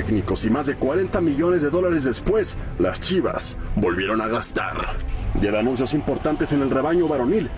[0.00, 4.72] Técnicos y más de 40 millones de dólares después, las Chivas volvieron a gastar.
[5.38, 7.50] Ya de anuncios importantes en el rebaño varonil,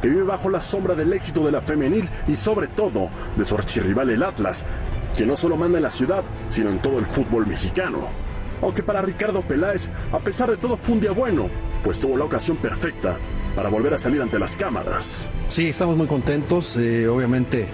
[0.00, 3.56] que vive bajo la sombra del éxito de la femenil y sobre todo de su
[3.56, 4.64] archirrival el Atlas,
[5.16, 8.06] que no solo manda en la ciudad, sino en todo el fútbol mexicano.
[8.62, 11.48] Aunque para Ricardo Peláez, a pesar de todo, fue un día bueno,
[11.82, 13.18] pues tuvo la ocasión perfecta
[13.56, 15.28] para volver a salir ante las cámaras.
[15.48, 17.66] Sí, estamos muy contentos, eh, obviamente.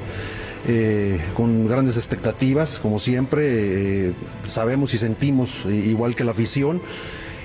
[0.66, 4.14] Eh, con grandes expectativas, como siempre, eh,
[4.46, 6.80] sabemos y sentimos, eh, igual que la afición,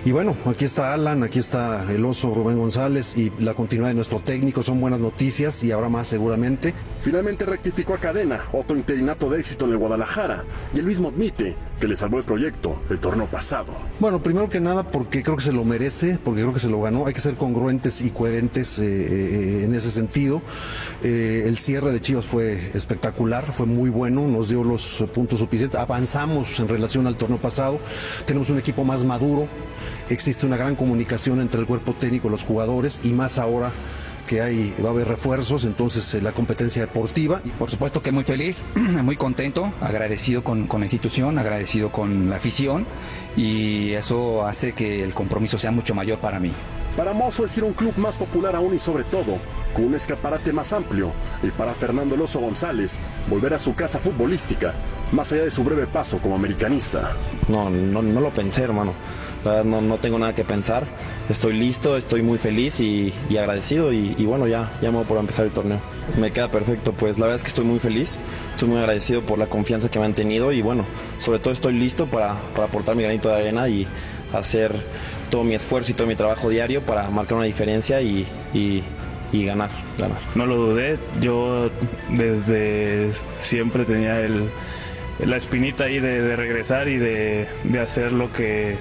[0.05, 3.95] y bueno, aquí está Alan, aquí está el oso Rubén González y la continuidad de
[3.95, 4.63] nuestro técnico.
[4.63, 6.73] Son buenas noticias y habrá más seguramente.
[7.01, 11.57] Finalmente rectificó a Cadena, otro interinato de éxito en el Guadalajara, y él mismo admite
[11.79, 13.73] que le salvó el proyecto el torneo pasado.
[13.99, 16.81] Bueno, primero que nada porque creo que se lo merece, porque creo que se lo
[16.81, 17.07] ganó.
[17.07, 20.41] Hay que ser congruentes y coherentes eh, eh, en ese sentido.
[21.03, 25.79] Eh, el cierre de Chivas fue espectacular, fue muy bueno, nos dio los puntos suficientes.
[25.79, 27.79] Avanzamos en relación al torneo pasado.
[28.25, 29.47] Tenemos un equipo más maduro
[30.09, 33.71] existe una gran comunicación entre el cuerpo técnico y los jugadores y más ahora
[34.29, 37.41] que hay, va a haber refuerzos, entonces eh, la competencia deportiva.
[37.43, 42.29] Y por supuesto que muy feliz, muy contento, agradecido con, con, la institución, agradecido con
[42.29, 42.85] la afición
[43.35, 46.51] y eso hace que el compromiso sea mucho mayor para mí.
[46.95, 49.37] Para Mozo es ir a un club más popular aún y sobre todo,
[49.73, 51.11] con un escaparate más amplio.
[51.41, 54.75] Y para Fernando Loso González, volver a su casa futbolística,
[55.11, 57.15] más allá de su breve paso como americanista.
[57.47, 58.93] No, no, no lo pensé, hermano.
[59.43, 60.85] La verdad no, no, tengo nada que pensar.
[61.29, 65.45] Estoy listo, estoy muy feliz y, agradecido y, bueno, ya, ya me voy por empezar
[65.45, 65.79] el torneo.
[66.17, 68.17] Me queda perfecto, pues la verdad es que estoy muy feliz,
[68.53, 70.85] estoy muy agradecido por la confianza que me han tenido y bueno,
[71.19, 73.87] sobre todo estoy listo para, para aportar mi granito de arena y
[74.33, 74.73] hacer
[75.29, 78.83] todo mi esfuerzo y todo mi trabajo diario para marcar una diferencia y, y,
[79.31, 80.19] y ganar, ganar.
[80.35, 81.69] No lo dudé, yo
[82.09, 84.49] desde siempre tenía el,
[85.25, 88.77] la espinita ahí de, de regresar y de, de hacer lo que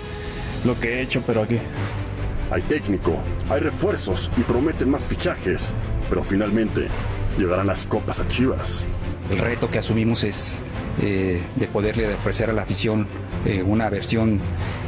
[0.64, 1.58] lo que he hecho, pero aquí.
[2.50, 3.18] Hay técnico,
[3.50, 5.74] hay refuerzos y prometen más fichajes,
[6.08, 6.88] pero finalmente
[7.36, 8.86] llegarán las copas a Chivas.
[9.30, 10.62] El reto que asumimos es
[11.02, 13.06] eh, de poderle ofrecer a la afición
[13.44, 14.40] eh, una versión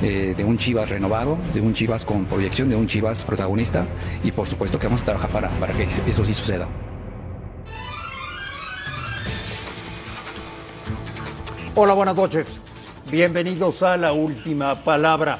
[0.02, 3.86] eh, de un Chivas renovado, de un Chivas con proyección, de un Chivas protagonista
[4.24, 6.66] y por supuesto que vamos a trabajar para, para que eso sí suceda.
[11.74, 12.58] Hola, buenas noches.
[13.10, 15.38] Bienvenidos a la última palabra.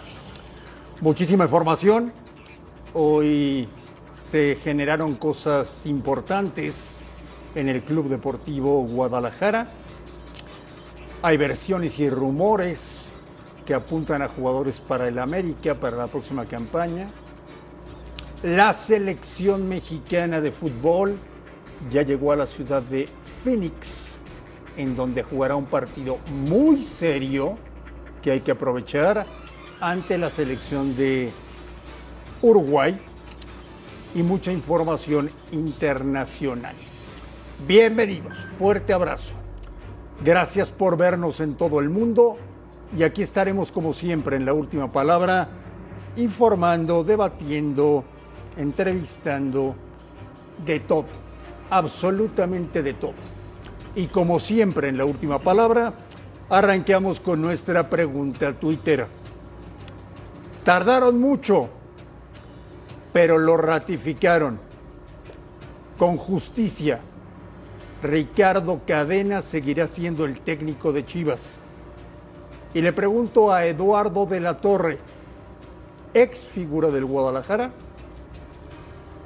[1.03, 2.13] Muchísima información.
[2.93, 3.67] Hoy
[4.15, 6.93] se generaron cosas importantes
[7.55, 9.67] en el Club Deportivo Guadalajara.
[11.23, 13.13] Hay versiones y rumores
[13.65, 17.09] que apuntan a jugadores para el América para la próxima campaña.
[18.43, 21.17] La selección mexicana de fútbol
[21.91, 23.09] ya llegó a la ciudad de
[23.43, 24.21] Phoenix,
[24.77, 27.57] en donde jugará un partido muy serio
[28.21, 29.25] que hay que aprovechar
[29.81, 31.31] ante la selección de
[32.43, 33.01] Uruguay
[34.15, 36.75] y mucha información internacional.
[37.67, 39.35] Bienvenidos, fuerte abrazo.
[40.23, 42.37] Gracias por vernos en todo el mundo
[42.97, 45.49] y aquí estaremos como siempre en la última palabra,
[46.17, 48.05] informando, debatiendo,
[48.57, 49.75] entrevistando,
[50.65, 51.07] de todo,
[51.71, 53.15] absolutamente de todo.
[53.95, 55.95] Y como siempre en la última palabra,
[56.51, 59.20] arranqueamos con nuestra pregunta Twitter.
[60.65, 61.69] Tardaron mucho,
[63.13, 64.59] pero lo ratificaron
[65.99, 67.01] con justicia.
[68.03, 71.59] Ricardo Cadena seguirá siendo el técnico de Chivas.
[72.73, 74.99] Y le pregunto a Eduardo de la Torre,
[76.15, 77.73] ex figura del Guadalajara,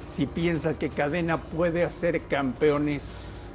[0.07, 3.51] si piensa que Cadena puede hacer campeones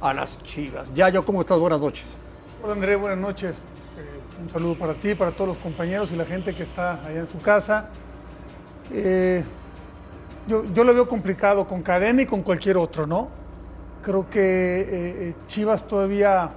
[0.00, 0.92] a las Chivas.
[0.94, 1.58] Yayo, ¿cómo estás?
[1.58, 2.16] Buenas noches.
[2.62, 3.56] Hola André, buenas noches.
[4.36, 7.20] Eh, un saludo para ti, para todos los compañeros y la gente que está allá
[7.20, 7.88] en su casa.
[8.92, 9.42] Eh,
[10.46, 13.28] yo, yo, lo veo complicado con Cadena y con cualquier otro, ¿no?
[14.02, 16.50] Creo que eh, Chivas todavía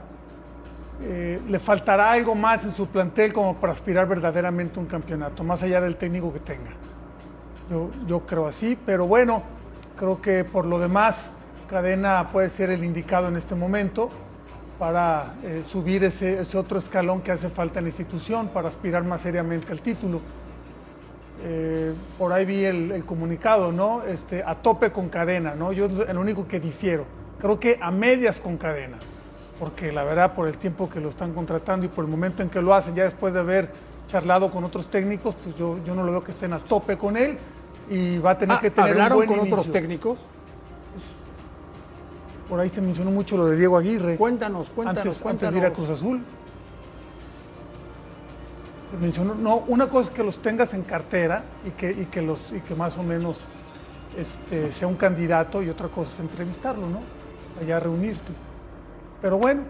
[1.02, 5.64] eh, le faltará algo más en su plantel como para aspirar verdaderamente un campeonato, más
[5.64, 6.72] allá del técnico que tenga.
[7.72, 9.42] Yo, yo creo así, pero bueno,
[9.98, 11.32] creo que por lo demás
[11.68, 14.10] Cadena puede ser el indicado en este momento
[14.80, 19.04] para eh, subir ese, ese, otro escalón que hace falta en la institución para aspirar
[19.04, 20.22] más seriamente al título.
[21.44, 24.04] Eh, por ahí vi el, el, comunicado, ¿no?
[24.04, 25.74] Este, a tope con cadena, ¿no?
[25.74, 27.06] Yo es el único que difiero.
[27.40, 28.98] Creo que a medias con cadena,
[29.60, 32.50] porque la verdad por el tiempo que lo están contratando y por el momento en
[32.50, 33.70] que lo hacen, ya después de haber
[34.08, 37.16] charlado con otros técnicos, pues yo, yo no lo veo que estén a tope con
[37.16, 37.38] él
[37.90, 39.60] y va a tener ah, que tener ¿Hablaron un buen con inicio.
[39.60, 40.20] otros técnicos?
[42.50, 44.16] Por ahí se mencionó mucho lo de Diego Aguirre.
[44.18, 45.54] Cuéntanos, cuéntanos, antes, cuéntanos.
[45.54, 46.22] Antes de ir a Cruz Azul.
[49.00, 52.52] mencionó, no, una cosa es que los tengas en cartera y que, y que, los,
[52.52, 53.40] y que más o menos
[54.18, 57.02] este, sea un candidato y otra cosa es entrevistarlo, ¿no?
[57.62, 58.32] Allá reunirte.
[59.22, 59.62] Pero bueno,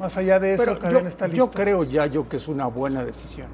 [0.00, 1.46] más allá de eso, Pero Cadena yo, está listo.
[1.46, 3.46] yo creo ya yo que es una buena decisión.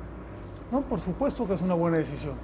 [0.71, 2.35] No, por supuesto que es una buena decisión.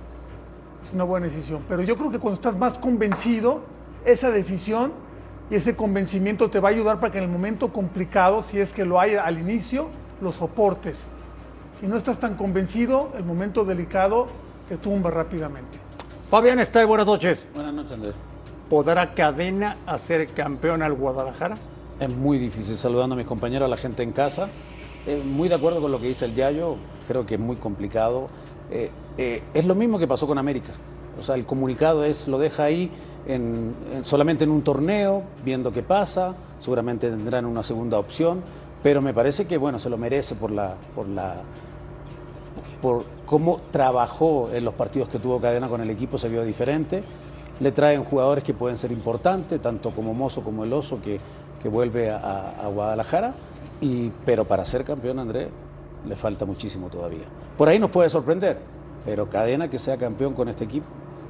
[0.85, 1.63] Es una buena decisión.
[1.67, 3.63] Pero yo creo que cuando estás más convencido,
[4.05, 5.08] esa decisión
[5.51, 8.73] y ese convencimiento te va a ayudar para que en el momento complicado, si es
[8.73, 9.89] que lo hay al inicio,
[10.21, 10.99] lo soportes.
[11.79, 14.27] Si no estás tan convencido, el momento delicado
[14.69, 15.79] te tumba rápidamente.
[16.31, 17.47] Fabián está buenas noches.
[17.55, 18.15] Buenas noches, Andrés.
[18.69, 21.57] ¿Podrá Cadena hacer campeón al Guadalajara?
[22.01, 24.49] Es muy difícil, saludando a mis compañeros, a la gente en casa.
[25.07, 28.29] Eh, muy de acuerdo con lo que dice el Yayo, creo que es muy complicado.
[28.71, 30.73] Eh, eh, es lo mismo que pasó con América.
[31.19, 32.91] O sea, el comunicado es, lo deja ahí
[33.27, 38.41] en- en- solamente en un torneo, viendo qué pasa, seguramente tendrán una segunda opción,
[38.83, 41.35] pero me parece que bueno, se lo merece por la, por la
[42.83, 47.03] por cómo trabajó en los partidos que tuvo Cadena con el equipo, se vio diferente.
[47.61, 51.19] Le traen jugadores que pueden ser importantes, tanto como Mozo como el Oso, que,
[51.61, 53.35] que vuelve a, a- a Guadalajara.
[53.81, 55.49] Y, pero para ser campeón, Andrés,
[56.07, 57.25] le falta muchísimo todavía.
[57.57, 58.59] Por ahí nos puede sorprender,
[59.05, 60.87] pero Cadena que sea campeón con este equipo,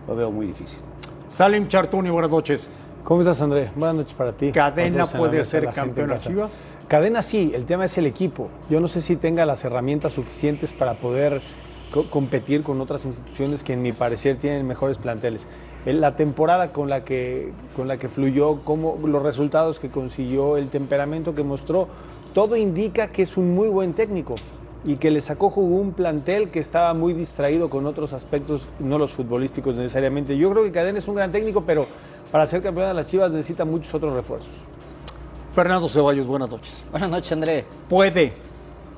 [0.09, 0.81] lo veo muy difícil.
[1.29, 2.69] Salim Chartuni, buenas noches.
[3.05, 3.71] ¿Cómo estás, Andrés?
[3.77, 4.51] Buenas noches para ti.
[4.51, 6.29] ¿Cadena puede ser la gente campeón en a casa.
[6.29, 6.53] Chivas?
[6.89, 8.49] Cadena sí, el tema es el equipo.
[8.69, 11.41] Yo no sé si tenga las herramientas suficientes para poder
[11.93, 15.47] co- competir con otras instituciones que en mi parecer tienen mejores planteles.
[15.87, 20.57] En La temporada con la que, con la que fluyó, cómo, los resultados que consiguió,
[20.57, 21.89] el temperamento que mostró,
[22.35, 24.35] todo indica que es un muy buen técnico
[24.85, 28.99] y que le sacó jugo un plantel que estaba muy distraído con otros aspectos, no
[28.99, 30.37] los futbolísticos necesariamente.
[30.37, 31.87] Yo creo que Cadena es un gran técnico, pero
[32.31, 34.51] para ser campeón de las Chivas necesita muchos otros refuerzos.
[35.55, 36.85] Fernando Ceballos, buenas noches.
[36.91, 37.65] Buenas noches, André.
[37.89, 38.33] ¿Puede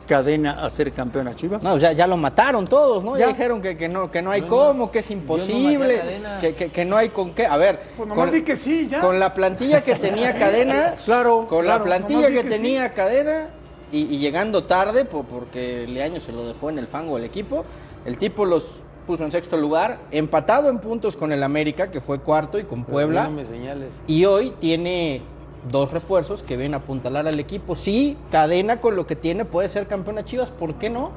[0.06, 1.62] Cadena hacer campeón a Chivas?
[1.62, 3.16] No, ya, ya lo mataron todos, ¿no?
[3.16, 3.32] Ya, Ya.
[3.32, 6.54] dijeron que, que no, que no hay no- cómo, que es no imposible, a que,
[6.54, 7.46] que- que no hay con qué.
[7.46, 8.98] A ver, Pues di que sí, ya.
[9.00, 13.50] con la plantilla que tenía Cadena, Claro, con claro, la plantilla que tenía Cadena
[13.92, 17.64] y, y llegando tarde, po- porque Leaño se lo dejó en el fango del equipo,
[18.04, 22.20] el tipo los puso en sexto lugar, empatado en puntos con el América, que fue
[22.20, 23.24] cuarto, y con Puebla.
[23.24, 23.92] No me señales.
[24.06, 25.22] Y hoy tiene
[25.70, 27.74] dos refuerzos que vienen a apuntalar al equipo.
[27.76, 31.10] Sí, cadena con lo que tiene puede ser campeón a Chivas, ¿por qué no?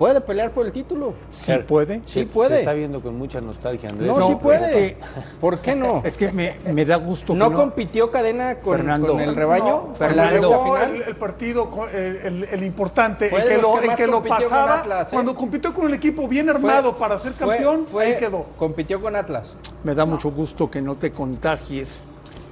[0.00, 1.12] Puede pelear por el título.
[1.28, 2.00] Sí puede.
[2.06, 2.54] Sí puede.
[2.54, 4.08] Te está viendo con mucha nostalgia, Andrés.
[4.10, 4.56] No, No, sí puede.
[4.56, 4.96] es que-
[5.38, 6.00] ¿Por qué no?
[6.06, 9.12] Es que me, me da gusto ¿No, que compitió cadena con, Fernando.
[9.12, 9.64] con el rebaño?
[9.66, 10.64] No, ¿En cuando la Fernando.
[10.64, 10.94] final?
[10.94, 14.22] el, el partido, el, el- el importante, Fue el que lo, que el que lo
[14.22, 15.10] pasaba, Atlas, ¿eh?
[15.12, 18.46] cuando compitió con el equipo bien Fue- armado para ser fue- campeón, fue- ahí quedó.
[18.56, 19.54] Compitió con Atlas.
[19.84, 22.04] Me da mucho gusto que no te contagies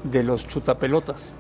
[0.05, 1.33] de los chutapelotas.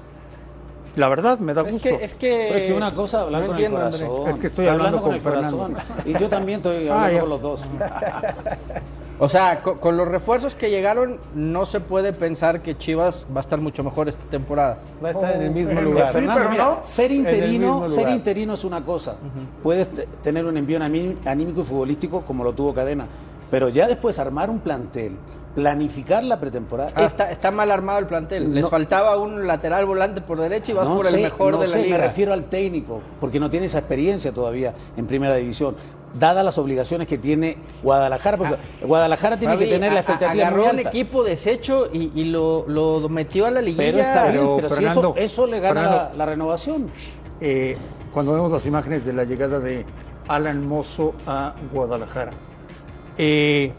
[0.98, 1.88] La verdad, me da Es gusto.
[1.88, 2.46] que, es que...
[2.48, 4.06] Pero es que una cosa hablar no con entiendo, el André.
[4.06, 4.28] corazón.
[4.34, 5.56] Es que estoy hablando con el Fernando.
[5.58, 5.76] corazón.
[6.04, 7.20] Y yo también estoy Ah, hablando ya.
[7.20, 7.64] con los dos.
[9.20, 13.38] O sea, co- con, los refuerzos que llegaron, no se puede pensar que Chivas va
[13.38, 14.78] a estar mucho mejor esta temporada.
[15.04, 16.06] Va a estar en el mismo Oh, lugar.
[16.06, 19.16] sí, Fernando, pero mira, no ser el interino, ser interino es una cosa.
[19.60, 23.06] Puedes te- tener un envío aní- anímico y futbolístico como lo tuvo Cadena,
[23.50, 25.16] pero ya después armar un plantel,
[25.54, 26.92] planificar la pretemporada.
[26.94, 28.54] Ah, es- está, está mal armado el plantel.
[28.54, 31.66] Les faltaba un lateral volante por derecha y vas no por el mejor no de
[31.66, 31.98] la sé, liga.
[31.98, 35.74] Me refiero al técnico, porque no tiene esa experiencia todavía en primera división.
[36.18, 40.02] Dadas las obligaciones que tiene Guadalajara, porque Guadalajara tiene Fabi, que tener la a- a-
[40.02, 43.84] expectativa agarró muy un equipo deshecho y, y lo, lo metió a la liguilla.
[43.92, 45.96] Pero está bien, Pero, pero si eso, eso le gana Fernando.
[46.10, 46.86] la, la renovación.
[47.40, 47.76] Eh,
[48.14, 49.84] cuando vemos las imágenes de la llegada de
[50.28, 52.30] Alan Mozo a Guadalajara.
[53.18, 53.72] Eh,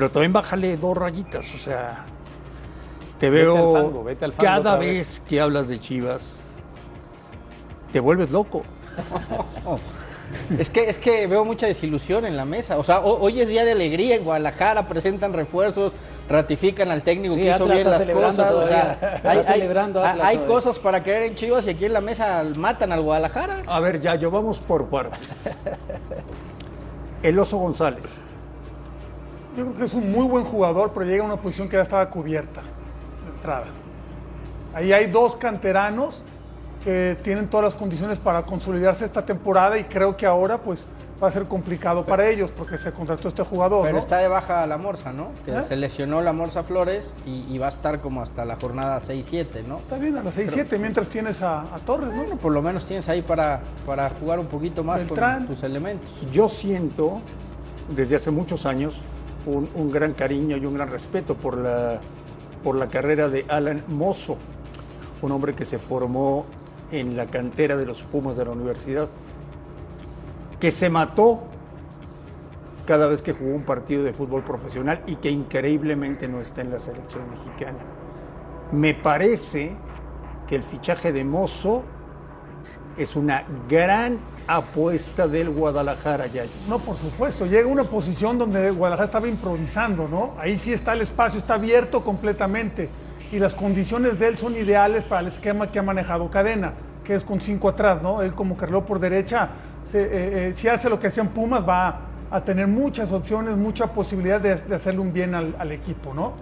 [0.00, 2.06] pero también bájale dos rayitas, o sea,
[3.18, 5.22] te Vete veo al fango, vete al fango cada vez vez.
[5.28, 6.36] que hablas de Chivas,
[7.92, 8.62] te vuelves loco.
[10.58, 12.78] Es que, es que veo mucha desilusión en la mesa.
[12.78, 15.92] O sea, ho- hoy es día de alegría en Guadalajara, presentan refuerzos,
[16.30, 18.52] ratifican al técnico Sí, que hizo Atlas bien las cosas.
[18.54, 22.42] o sea, hay, hay- hay cosas para creer en Chivas y aquí en la mesa
[22.56, 23.64] matan al Guadalajara.
[23.66, 25.50] A ver, ya, yo vamos por partes.
[27.22, 28.06] El Oso González.
[29.60, 31.82] Yo creo que es un muy buen jugador, pero llega a una posición que ya
[31.82, 33.66] estaba cubierta de entrada.
[34.72, 36.22] Ahí hay dos canteranos
[36.82, 40.86] que tienen todas las condiciones para consolidarse esta temporada y creo que ahora pues
[41.22, 43.82] va a ser complicado para ellos porque se contrató este jugador.
[43.82, 43.98] Pero ¿no?
[43.98, 45.28] está de baja la Morsa, ¿no?
[45.44, 45.62] Que ¿Eh?
[45.62, 49.66] se lesionó la Morsa Flores y, y va a estar como hasta la jornada 6-7,
[49.68, 49.76] ¿no?
[49.76, 52.22] Está bien, a las 6-7 mientras tienes a, a Torres, ¿no?
[52.22, 55.44] Bueno, por lo menos tienes ahí para, para jugar un poquito más Beltrán.
[55.44, 56.08] con tus elementos.
[56.32, 57.20] Yo siento
[57.94, 58.98] desde hace muchos años
[59.46, 62.00] un, gran cariño y un gran respeto por la,
[62.62, 64.36] por la carrera de Alan Mozo,
[65.22, 66.46] un hombre que se formó
[66.92, 69.08] en la cantera de los Pumas de la Universidad
[70.60, 71.40] que se mató
[72.86, 76.70] cada vez que jugó un partido de fútbol profesional y que increíblemente no está en
[76.70, 77.78] la selección mexicana.
[78.72, 79.72] Me parece
[80.46, 81.82] que el fichaje de Mozo
[82.96, 84.18] es una gran
[84.56, 86.50] apuesta del Guadalajara, Yayo.
[86.68, 87.46] No, por supuesto.
[87.46, 90.34] Llega una posición donde Guadalajara estaba improvisando, ¿no?
[90.38, 92.88] Ahí sí está el espacio, está abierto completamente.
[93.30, 96.72] Y las condiciones de él son ideales para el esquema que ha manejado Cadena,
[97.04, 98.22] que es con cinco atrás, ¿no?
[98.22, 99.50] Él como carrilero por derecha,
[99.92, 104.40] eh, eh, si hace lo que hacían Pumas, va a tener muchas opciones, mucha posibilidad
[104.40, 106.32] de, de hacerle un bien al, al equipo, ¿no?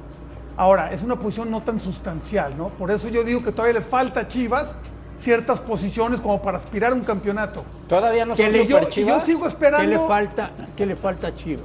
[0.56, 2.68] Ahora, es una posición no tan sustancial, ¿no?
[2.70, 4.74] Por eso yo digo que todavía le falta a Chivas
[5.18, 7.64] ciertas posiciones como para aspirar a un campeonato.
[7.88, 9.20] Todavía no son yo- super chivas.
[9.20, 9.84] yo sigo esperando.
[9.90, 11.64] ¿Qué le falta, qué le falta a Chivas?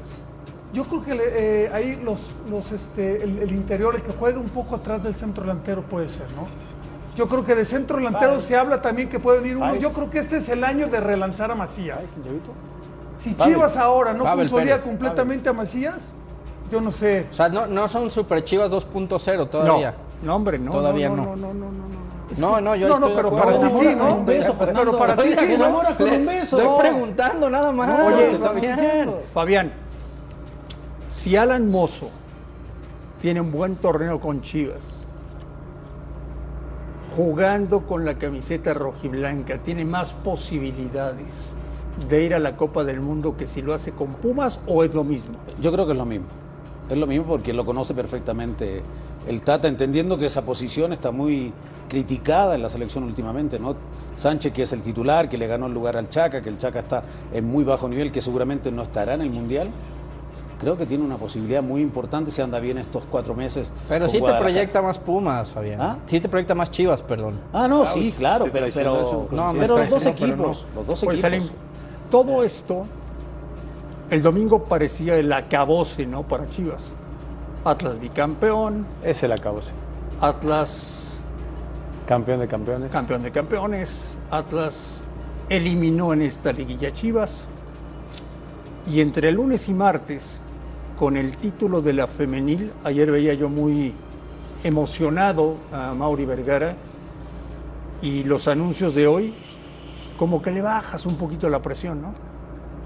[0.74, 1.24] Yo creo que le-
[1.66, 2.20] eh, ahí los,
[2.50, 6.08] los, este, el, el interior, el que juega un poco atrás del centro delantero puede
[6.08, 6.48] ser, ¿no?
[7.16, 8.46] Yo creo que de centro delantero Páez.
[8.46, 9.68] se habla también que puede venir uno.
[9.68, 9.82] Páez.
[9.84, 12.00] Yo creo que este es el año de relanzar a Macías.
[13.20, 13.54] Si Pavel.
[13.54, 15.98] Chivas ahora no consolida completamente a Macías,
[16.72, 17.28] yo no sé.
[17.30, 19.92] O sea, no, no son super chivas 2.0 todavía.
[20.24, 20.72] No, no, hombre, no.
[20.72, 21.36] Todavía no, no.
[21.36, 21.72] no, no,
[22.38, 22.62] no, no, no.
[22.62, 23.60] No, no, yo No, estoy no, de pero acuerdo.
[23.60, 24.16] para ti sí, ¿no?
[24.16, 24.98] Un beso, Pero Fernando.
[24.98, 26.58] para ti sí, enamora con un beso.
[26.58, 26.78] Estoy no.
[26.78, 28.02] preguntando nada más.
[28.14, 29.12] Oye, está bien.
[29.34, 29.74] Fabián,
[31.08, 32.10] si Alan Mozo
[33.22, 35.06] tiene un buen torneo con Chivas,
[37.16, 41.56] jugando con la camiseta rojiblanca, tiene más posibilidades
[42.10, 44.94] de ir a la Copa del Mundo que si lo hace con Pumas o es
[44.94, 45.36] lo mismo.
[45.62, 46.26] Yo creo que es lo mismo.
[46.90, 48.82] Es lo mismo porque lo conoce perfectamente
[49.28, 51.54] el Tata, entendiendo que esa posición está muy
[51.90, 53.76] criticada en la selección últimamente, ¿no?
[54.16, 56.80] Sánchez, que es el titular, que le ganó el lugar al Chaca, que el Chaca
[56.80, 57.04] está
[57.34, 59.70] en muy bajo nivel, que seguramente no estará en el Mundial.
[60.60, 63.72] Creo que tiene una posibilidad muy importante si anda bien estos cuatro meses.
[63.90, 65.82] Pero sí te proyecta más Pumas, Fabián.
[65.82, 65.98] ¿Ah?
[66.08, 67.40] Sí te proyecta más chivas, perdón.
[67.52, 71.20] Ah, no, sí, claro, pero, pero, eso, No, pero los dos equipos, los dos equipos.
[71.20, 71.44] Salim,
[72.10, 72.86] todo esto,
[74.10, 76.24] el domingo parecía el acabose, ¿no?
[76.24, 76.94] Para Chivas.
[77.66, 79.72] Atlas bicampeón, Es el acabose.
[80.20, 81.20] Atlas
[82.08, 82.92] Campeón de campeones.
[82.92, 85.02] campeón de campeones, Atlas
[85.48, 87.48] eliminó en esta liguilla Chivas
[88.86, 90.42] y entre lunes y martes,
[91.00, 93.94] con el título de la femenil, ayer veía yo muy
[94.64, 96.76] emocionado a Mauri Vergara
[98.02, 99.34] y los anuncios de hoy,
[100.18, 102.14] como que le bajas un poquito la presión, ¿no?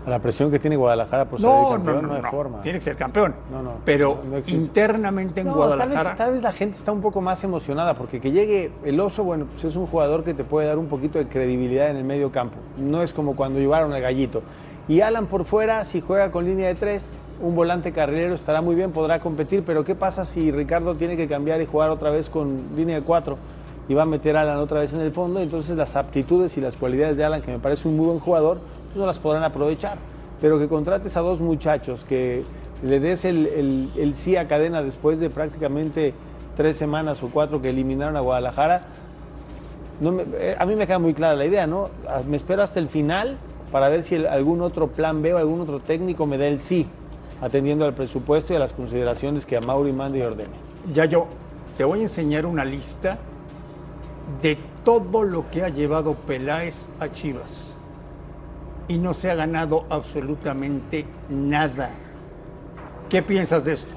[0.07, 2.31] A la presión que tiene Guadalajara por salir No, campeón, no, no, no, hay no.
[2.31, 2.61] forma.
[2.61, 3.35] Tiene que ser campeón.
[3.51, 5.93] No, no, Pero internamente en Guadalajara.
[6.01, 8.97] Tal vez, tal vez la gente está un poco más emocionada porque que llegue el
[9.01, 11.97] oso, bueno, pues es un jugador que te puede dar un poquito de credibilidad en
[11.97, 12.55] el medio campo.
[12.77, 14.43] No es como cuando llevaron al gallito.
[14.87, 18.75] Y Alan por fuera, si juega con línea de tres, un volante carrilero estará muy
[18.75, 22.29] bien, podrá competir, pero ¿qué pasa si Ricardo tiene que cambiar y jugar otra vez
[22.29, 23.37] con línea de cuatro?
[23.89, 26.61] Y va a meter a Alan otra vez en el fondo, entonces las aptitudes y
[26.61, 29.43] las cualidades de Alan, que me parece un muy buen jugador, pues no las podrán
[29.43, 29.97] aprovechar.
[30.41, 32.43] Pero que contrates a dos muchachos, que
[32.83, 36.13] le des el, el- sí a cadena después de prácticamente
[36.55, 38.83] tres semanas o cuatro que eliminaron a Guadalajara,
[40.39, 41.89] eh, a mí me queda muy clara la idea, ¿no?
[42.07, 43.37] Ah, Me espero hasta el final
[43.71, 46.87] para ver si algún otro plan B o algún otro técnico me da el sí,
[47.41, 50.53] atendiendo al presupuesto y a las consideraciones que a Mauri mande y ordene.
[50.93, 51.27] Ya yo
[51.77, 53.17] te voy a enseñar una lista
[54.41, 57.79] de todo lo que ha llevado Peláez a Chivas.
[58.87, 61.89] Y no se ha ganado absolutamente nada.
[63.09, 63.93] ¿Qué piensas de esto?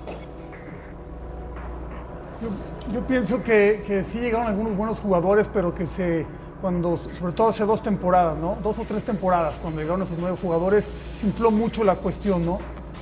[2.93, 6.27] Yo, pienso que, que sí llegaron algunos buenos jugadores, pero que se,
[6.61, 8.57] cuando, sobre todo hace dos temporadas, ¿no?
[8.63, 12.59] Dos o tres temporadas, cuando llegaron esos nueve jugadores, se infló mucho la cuestión, ¿no?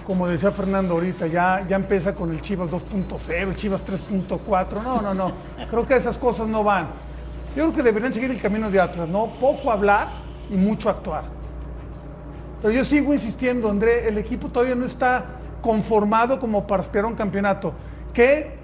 [0.06, 4.82] Como decía Fernando ahorita, ya, ya empieza con el Chivas 2.0, el Chivas 3.4.
[4.82, 5.32] No, no, no.
[5.70, 6.88] Creo que esas cosas no van.
[7.58, 9.26] Yo creo que deberían seguir el camino de Atlas, ¿no?
[9.40, 10.06] Poco hablar
[10.48, 11.24] y mucho actuar.
[12.62, 15.24] Pero yo sigo insistiendo, André, el equipo todavía no está
[15.60, 17.72] conformado como para aspirar a un campeonato.
[18.14, 18.57] Que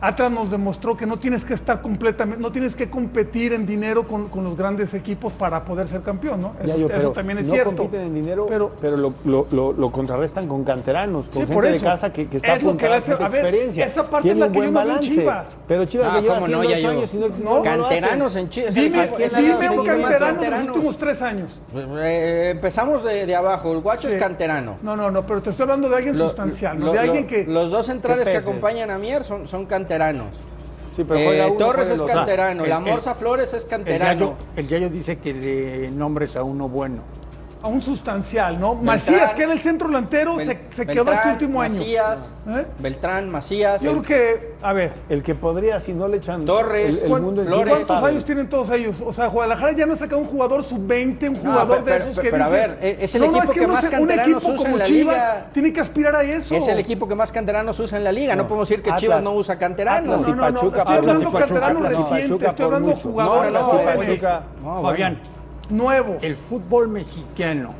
[0.00, 4.06] Atlas nos demostró que no tienes que estar completamente, no tienes que competir en dinero
[4.06, 6.54] con, con los grandes equipos para poder ser campeón, ¿no?
[6.58, 7.76] Eso, Ya, yo, eso pero también es no cierto.
[7.76, 11.54] compiten en dinero, pero, pero, lo, lo- lo- lo contrarrestan con canteranos, con Sí, gente
[11.54, 11.84] por de eso.
[11.84, 13.84] casa que, que está Es lo que le hace- a ver, experiencia.
[13.86, 15.10] esa parte Tiene es la un que buen yo no en balance.
[15.10, 15.56] Chivas.
[15.68, 18.36] Pero Chivas Ah, que lleva cómo no, ya años y no, No, no lo Canteranos
[18.36, 18.74] en Chivas.
[18.74, 20.76] dime, dime un canterano los canteranos.
[20.76, 21.60] últimos tres años.
[21.74, 23.72] Eh, empezamos de, de abajo.
[23.72, 24.14] El guacho Sí.
[24.16, 24.78] es canterano.
[24.82, 26.90] No, no, no, pero te estoy hablando de alguien sustancial, ¿no?
[26.92, 27.44] de alguien que...
[27.44, 29.89] los dos centrales que, acompañan a Mier son, son canteranos.
[30.96, 32.64] Sí, pero juega Eh, uno, Torres juega es los- canterano.
[32.64, 34.12] el- la Morza Flores es El canterano.
[34.20, 37.02] Yayo, el Yayo dice que le nombres a uno bueno.
[37.62, 38.74] A un sustancial, ¿no?
[38.74, 41.74] Macías, que era el centro delantero, Bel- se, se quedó este Beltrán, último año.
[41.74, 42.66] Macías, ¿Eh?
[42.78, 43.82] Beltrán, Macías.
[43.82, 47.08] Yo creo que, a ver, El que podría, si no le echan Torres, el, el
[47.10, 47.86] ¿cuán- mundo encima, Flores.
[47.86, 48.96] ¿cuántos años tienen todos ellos?
[49.04, 52.02] O sea, Guadalajara ya no ha sacado un jugador sub-20, un No, jugador pero- de
[52.02, 53.86] esos pero- que pero a dices, ver, e- es el no, no, equipo que más
[53.88, 55.46] canteranos Un equipo usa como en la Chivas liga.
[55.52, 56.54] tiene que aspirar a eso.
[56.54, 58.34] Es el equipo que más canteranos usa en la liga.
[58.36, 58.48] No, No.
[58.48, 60.08] podemos decir que Atlas- Chivas no usa canteranos.
[60.08, 63.52] Atlas y No, no, no, Pachuca estoy hablando canteranos recientes, estoy hablando jugadores.
[63.52, 65.18] No, Fabián,
[65.70, 66.22] nuevos.
[66.22, 67.70] el fútbol mexicano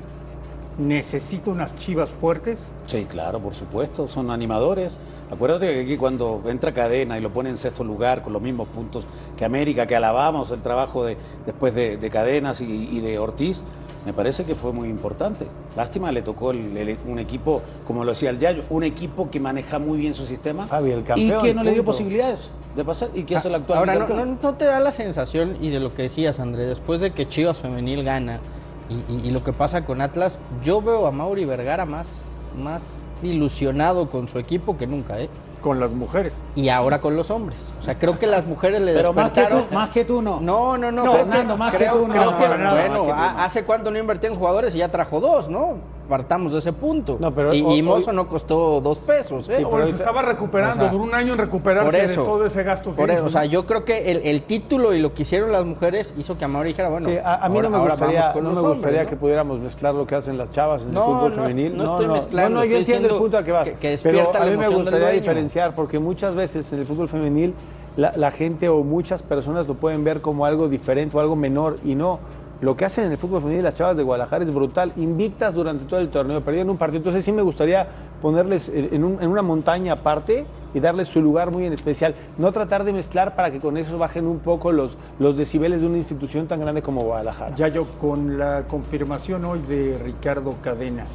[0.79, 2.69] necesita unas chivas fuertes.
[2.87, 4.97] Sí, claro, por supuesto, son animadores.
[5.31, 8.69] Acuérdate que aquí cuando entra cadena y lo pone en sexto lugar con los mismos
[8.69, 9.07] puntos
[9.37, 13.63] que América, que alabamos el trabajo de, después de, de cadenas y, y de Ortiz,
[14.07, 15.47] me parece que fue muy importante.
[15.77, 19.41] Lástima, le tocó el- el- un equipo, como lo decía el Yayo, un equipo que
[19.41, 21.93] maneja muy bien su sistema Fabi, el y que no le dio punto.
[21.93, 24.93] posibilidades de pasar y que es el actual Ahora, no, no- no te da la
[24.93, 28.41] sensación, y de lo que decías, André, después de que Chivas Femenil gana
[28.89, 32.19] y, y- y lo que pasa con Atlas, yo veo a Mauri Vergara más,
[32.61, 35.29] más ilusionado con su equipo que nunca, ¿eh?
[35.61, 36.43] Con las mujeres.
[36.55, 37.73] Y ahora con los hombres.
[37.79, 40.41] O sea, creo que las mujeres le Pero más que, tú, más que tú no.
[40.41, 41.13] No, no, no.
[41.13, 42.33] Fernando, más que tú no.
[42.33, 46.00] bueno, hace cuánto no invertía en jugadores y ya trajo dos, ¿no?
[46.11, 47.19] Partamos de ese punto.
[47.21, 49.59] No, pero y, hoy- y Mozo hoy- no costó dos pesos, ¿eh?
[49.59, 52.27] Sí, Ahora se estaba recuperando, o sea, duró un año en recuperarse por eso, de
[52.27, 53.47] todo ese gasto que Por eso, hizo, o sea, ¿no?
[53.47, 56.71] yo creo que el, el título y lo que hicieron las mujeres hizo que Amaury
[56.71, 59.61] dijera, bueno, Sí, a, a mí ahora- no me gustaría, no me gustaría que pudiéramos
[59.61, 61.77] mezclar lo que hacen las chavas en el fútbol no, femenil.
[61.77, 63.65] no estoy mezclando, No, no, yo entiendo el punto a que vas.
[63.69, 66.87] que- que pero despierta a la mí me gustaría diferenciar porque muchas veces en el
[66.87, 67.55] fútbol femenil
[67.97, 71.77] la, la gente o muchas personas lo pueden ver como algo diferente o algo menor
[71.85, 72.19] y no.
[72.61, 75.87] Lo que hacen en el fútbol femenil las chavas de Guadalajara es brutal, invictas durante
[75.87, 76.99] todo el torneo, perdieron un partido.
[76.99, 77.89] Entonces sí me gustaría
[78.21, 82.15] ponerles en, un- en una montaña aparte y darles su lugar muy en especial.
[82.37, 85.87] No tratar de mezclar para que con eso bajen un poco los, los decibeles de
[85.87, 87.57] una institución tan grande como Guadalajara.
[87.57, 91.07] Ya yo con la confirmación hoy de Ricardo Cadena,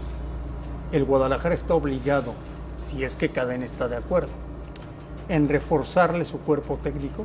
[0.91, 2.33] el Guadalajara está obligado,
[2.75, 4.29] si es que Cadena está de acuerdo,
[5.29, 7.23] en reforzarle su cuerpo técnico.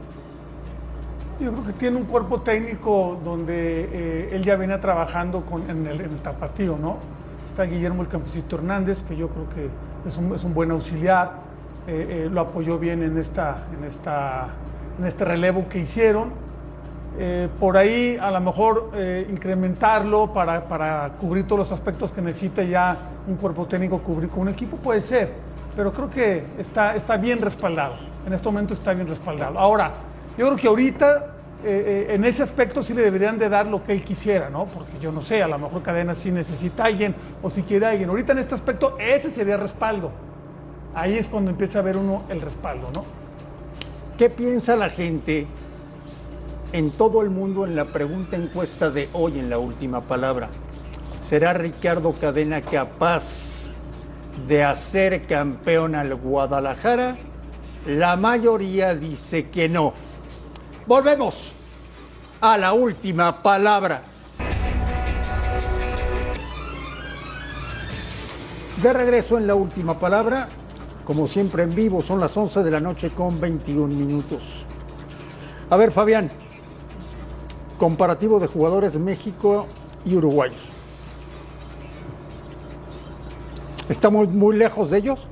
[1.41, 5.87] Yo creo que tiene un cuerpo técnico donde eh, él ya viene trabajando con, en,
[5.87, 6.99] el, en el tapatío, ¿no?
[7.47, 9.71] Está Guillermo el Campesito Hernández, que yo creo que
[10.07, 11.33] es un, es un buen auxiliar,
[11.87, 14.49] eh, eh, lo apoyó bien en, esta, en, esta,
[14.99, 16.29] en este relevo que hicieron.
[17.19, 22.21] Eh, por ahí a lo mejor eh, incrementarlo para, para cubrir todos los aspectos que
[22.21, 25.33] necesita ya un cuerpo técnico cubrir con un equipo puede ser,
[25.75, 27.95] pero creo que está, está bien respaldado,
[28.27, 29.59] en este momento está bien respaldado.
[29.59, 29.91] Ahora,
[30.39, 33.85] yo creo que ahorita eh, eh, en ese aspecto sí le deberían de dar lo
[33.85, 34.65] que él quisiera, ¿no?
[34.65, 37.87] Porque yo no sé, a lo mejor Cadena sí necesita a alguien o si quiere
[37.87, 38.09] a alguien.
[38.09, 40.11] Ahorita en este aspecto ese sería respaldo.
[40.95, 43.05] Ahí es cuando empieza a ver uno el respaldo, ¿no?
[44.17, 45.47] ¿Qué piensa la gente
[46.73, 50.49] en todo el mundo en la pregunta encuesta de hoy en la última palabra?
[51.21, 53.67] ¿Será Ricardo Cadena capaz
[54.49, 57.19] de hacer campeón al Guadalajara?
[57.87, 59.93] La mayoría dice que no.
[60.87, 61.55] Volvemos
[62.41, 64.03] a la última palabra.
[68.83, 70.49] De regreso en la última palabra,
[71.05, 74.67] como siempre en vivo, son las 11 de la noche con 21 minutos.
[75.69, 76.31] A ver, Fabián,
[77.79, 79.67] comparativo de jugadores México
[80.05, 80.71] y uruguayos.
[83.91, 85.29] ¿Estamos muy lejos de ellos?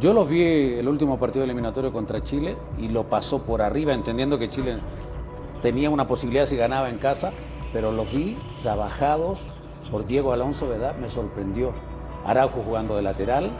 [0.00, 0.42] Yo los vi
[0.78, 4.78] el último partido eliminatorio contra Chile y lo pasó por arriba, entendiendo que Chile
[5.60, 7.32] tenía una posibilidad si ganaba en casa,
[7.70, 9.40] pero los vi trabajados
[9.90, 10.96] por Diego Alonso, ¿verdad?
[10.96, 11.74] Me sorprendió.
[12.24, 13.50] Araujo jugando de lateral.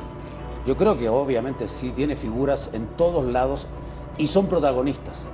[0.66, 3.66] Yo creo que obviamente sí tiene figuras en todos lados
[4.16, 5.28] y son protagonistas.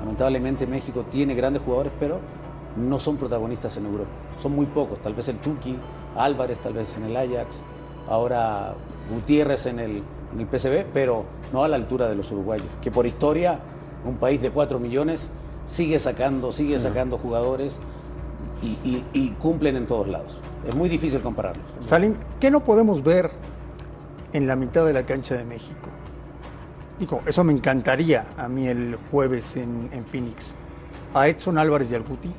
[0.00, 2.18] Lamentablemente México tiene grandes jugadores, pero
[2.76, 4.10] no son protagonistas en Europa.
[4.42, 5.78] Son muy pocos, tal vez el Chucky,
[6.16, 7.62] Álvarez tal vez en el Ajax,
[8.08, 8.74] ahora
[9.08, 12.90] Gutiérrez en el, en el PSV, pero no a la altura de los uruguayos, que
[12.90, 13.60] por historia,
[14.04, 15.30] un país de 4 millones,
[15.66, 17.80] sigue sacando, sigue sacando jugadores
[18.62, 20.40] y, y- y cumplen en todos lados.
[20.66, 21.64] Es muy difícil compararlos.
[21.80, 23.30] Salim, ¿qué no podemos ver
[24.32, 25.88] en la mitad de la cancha de México?
[26.98, 30.56] Digo, eso me encantaría a mí el jueves en, en Phoenix.
[31.14, 32.30] A Edson Álvarez y al Guti.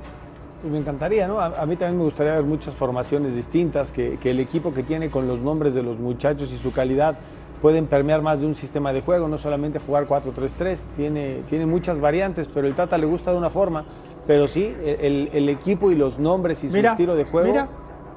[0.61, 1.39] Pues me encantaría, ¿no?
[1.39, 4.83] A, a mí también me gustaría ver muchas formaciones distintas, que, que el equipo que
[4.83, 7.17] tiene con los nombres de los muchachos y su calidad
[7.61, 11.99] pueden permear más de un sistema de juego, no solamente jugar 4-3-3, tiene, tiene muchas
[11.99, 13.83] variantes, pero el Tata le gusta de una forma,
[14.25, 17.47] pero sí, el, el equipo y los nombres y su Mira, estilo de juego.
[17.47, 17.69] mira.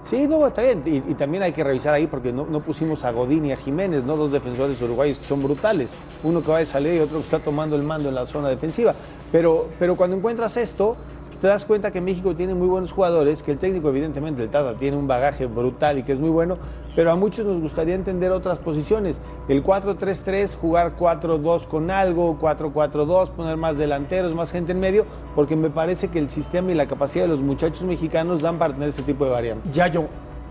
[0.05, 0.83] Sí, no, está bien.
[0.85, 3.57] Y, y también hay que revisar ahí porque no, no pusimos a Godín y a
[3.57, 4.17] Jiménez, ¿no?
[4.17, 5.95] Dos defensores uruguayos que son brutales.
[6.25, 8.49] Uno que va de salida y otro que está tomando el mando en la zona
[8.49, 8.97] defensiva.
[9.31, 10.97] Pero, pero cuando encuentras esto,
[11.43, 14.79] te das cuenta que México tiene muy buenos jugadores, que el técnico evidentemente, el Tata,
[14.79, 16.55] tiene un bagaje brutal y que es muy bueno,
[16.95, 19.21] pero a muchos nos gustaría entender otras posiciones.
[19.49, 25.57] El 4-3-3, jugar 4-2 con algo, 4-4-2, poner más delanteros, más gente en medio, porque
[25.57, 28.91] me parece que el sistema y la capacidad de los muchachos mexicanos dan para tener
[28.91, 29.75] ese tipo de variantes.
[29.75, 30.05] Yayo,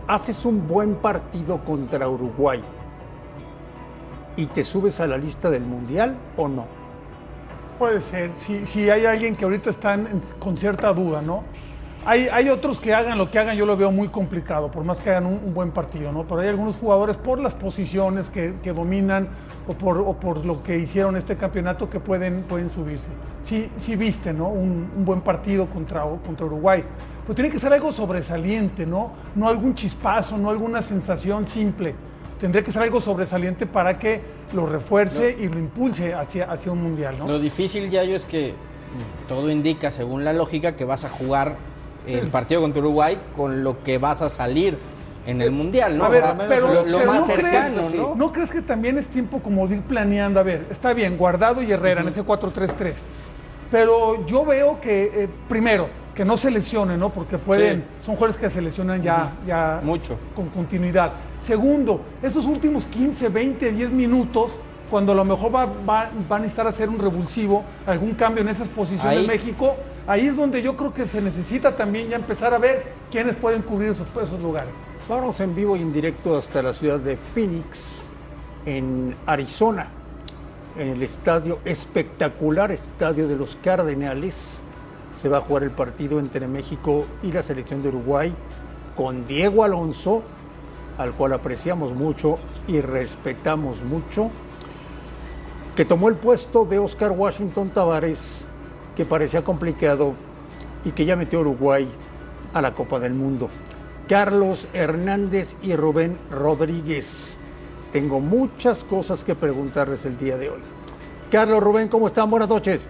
[0.08, 2.62] haces un buen partido contra Uruguay
[4.36, 6.81] y te subes a la lista del Mundial o no?
[7.82, 9.98] Puede ser, si, si hay alguien que ahorita está
[10.38, 11.44] con cierta duda, ¿no?
[12.06, 15.00] Hay, hay otros que hagan lo que hagan, yo lo veo muy complicado, por más
[15.00, 16.22] que hagan un, buen partido, ¿no?
[16.26, 19.30] Pero hay algunos jugadores por las posiciones que, que dominan
[19.68, 23.10] o por, o por lo que hicieron este campeonato que pueden, pueden subirse.
[23.42, 24.50] Sí, sí viste, ¿no?
[24.50, 26.84] Un, un buen partido contra, contra Uruguay.
[27.24, 29.12] Pero tiene que ser algo sobresaliente, ¿no?
[29.34, 31.96] No algún chispazo, no alguna sensación simple.
[32.42, 34.20] Tendría que ser algo sobresaliente para que
[34.54, 37.28] lo refuerce y lo impulse hacia, hacia un mundial, ¿no?
[37.28, 38.56] Lo difícil, Yayo, es que
[39.30, 41.56] todo indica, según la lógica, que vas a jugar
[42.08, 44.76] el partido contra Uruguay con lo que vas a salir
[45.28, 46.06] en el Mundial, ¿no?
[46.06, 48.16] A O ver, sea, pero, lo, lo pero más ¿no cercano, crees, ¿no?
[48.16, 48.32] ¿no?
[48.32, 50.40] crees que también es tiempo como de ir planeando?
[50.40, 52.94] A ver, está bien, Guardado y Herrera en ese 4-3-3.
[53.72, 57.10] Pero yo veo que, eh, primero, que no se lesionen, ¿no?
[57.10, 60.18] Porque pueden, son jugadores que se lesionan ya, ya Mucho.
[60.36, 61.14] con continuidad.
[61.40, 64.58] Segundo, esos últimos 15, 20, 10 minutos,
[64.90, 68.50] cuando a lo mejor va, va- van a necesitar hacer un revulsivo, algún cambio en
[68.50, 69.22] esas posiciones Ahí.
[69.22, 69.74] de México,
[70.06, 73.62] ahí es donde yo creo que se necesita también ya empezar a ver quiénes pueden
[73.62, 74.70] cubrir esos, esos lugares.
[75.08, 78.04] Vamos en vivo y en directo hasta la ciudad de Phoenix,
[78.66, 79.88] en Arizona,
[80.78, 84.62] en el estadio espectacular, estadio de los Cardenales.
[85.14, 88.34] Se va a jugar el partido entre México y la selección de Uruguay
[88.96, 90.24] con Diego Alonso,
[90.98, 94.30] al cual apreciamos mucho y respetamos mucho,
[95.76, 98.48] que tomó el puesto de Oscar Washington Tavares,
[98.96, 100.14] que parecía complicado
[100.84, 101.88] y que ya metió a Uruguay
[102.54, 103.50] a la Copa del Mundo.
[104.08, 107.38] Carlos Hernández y Rubén Rodríguez.
[107.92, 110.62] Tengo muchas cosas que preguntarles el día de hoy.
[111.30, 112.30] Carlos, Rubén, ¿cómo están?
[112.30, 112.88] Buenas noches.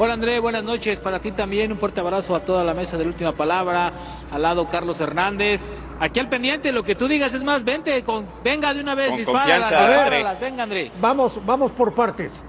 [0.00, 1.00] Hola André, buenas noches.
[1.00, 3.92] Para ti también un fuerte abrazo a toda la mesa de la última palabra.
[4.30, 5.68] Al lado Carlos Hernández.
[5.98, 9.08] Aquí al pendiente, lo que tú digas es más, vente, con, venga de una vez,
[9.08, 9.96] Con dispáralas, confianza, André.
[10.18, 10.40] dispáralas.
[10.40, 12.44] Venga André, Vamos, vamos por partes.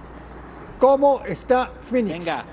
[0.77, 2.19] ¿Cómo está Phoenix?
[2.23, 2.43] venga.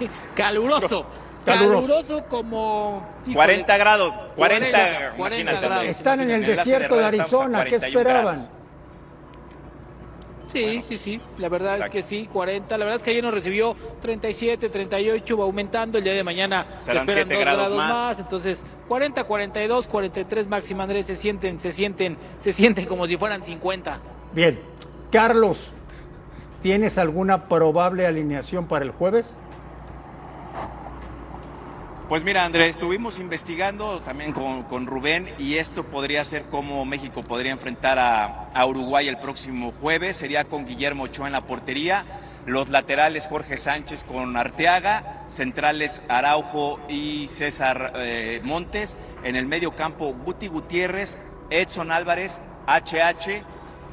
[0.34, 1.06] Caluroso.
[1.48, 1.86] Caluroso.
[1.86, 3.06] Caluroso como...
[3.22, 5.66] híjole, 40 grados, 40, 40 imagínate.
[5.66, 5.86] grados.
[5.88, 7.64] Están en el desierto de Arizona.
[7.64, 8.36] ¿Qué 41 esperaban?
[8.36, 8.58] grados.
[10.48, 11.98] Sí, sí, sí, la verdad Exacto.
[11.98, 12.78] es que sí, 40.
[12.78, 15.98] La verdad es que ayer nos recibió 37, 38, va aumentando.
[15.98, 17.92] El día de mañana Serán se esperan siete dos grados grados, más.
[17.92, 18.20] más.
[18.20, 23.42] Entonces, 40, 42, 43 máxima, Andrés, se sienten, se sienten, se sienten como si fueran
[23.44, 24.00] 50.
[24.32, 24.58] Bien.
[25.12, 25.74] Carlos,
[26.62, 29.36] ¿tienes alguna probable alineación para el jueves?
[32.08, 37.52] Pues mira, Andrés, estuvimos investigando también con, Rubén y esto podría ser como México podría
[37.52, 40.16] enfrentar a, a Uruguay el próximo jueves.
[40.16, 42.06] Sería con Guillermo Ochoa en la portería,
[42.46, 49.76] los laterales Jorge Sánchez con Arteaga, centrales Araujo y César eh, Montes, en el medio
[49.76, 51.18] campo Guti Gutiérrez,
[51.50, 53.42] Edson Álvarez, HH,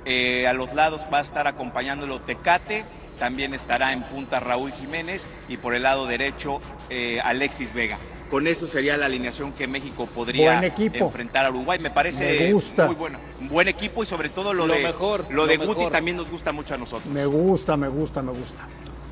[0.05, 2.85] eh, a los lados va a estar acompañándolo Tecate,
[3.19, 7.97] también estará en punta Raúl Jiménez y por el lado derecho eh, Alexis Vega.
[8.29, 11.77] Con eso sería la alineación que México podría enfrentar a Uruguay.
[11.79, 12.87] Me parece Me gusta.
[12.87, 13.19] muy bueno.
[13.39, 15.91] Un buen equipo y sobre todo lo, Lo de, mejor, lo lo de Guti mejor.
[15.91, 17.05] también nos gusta mucho a nosotros.
[17.13, 18.63] Me gusta, me gusta, me gusta.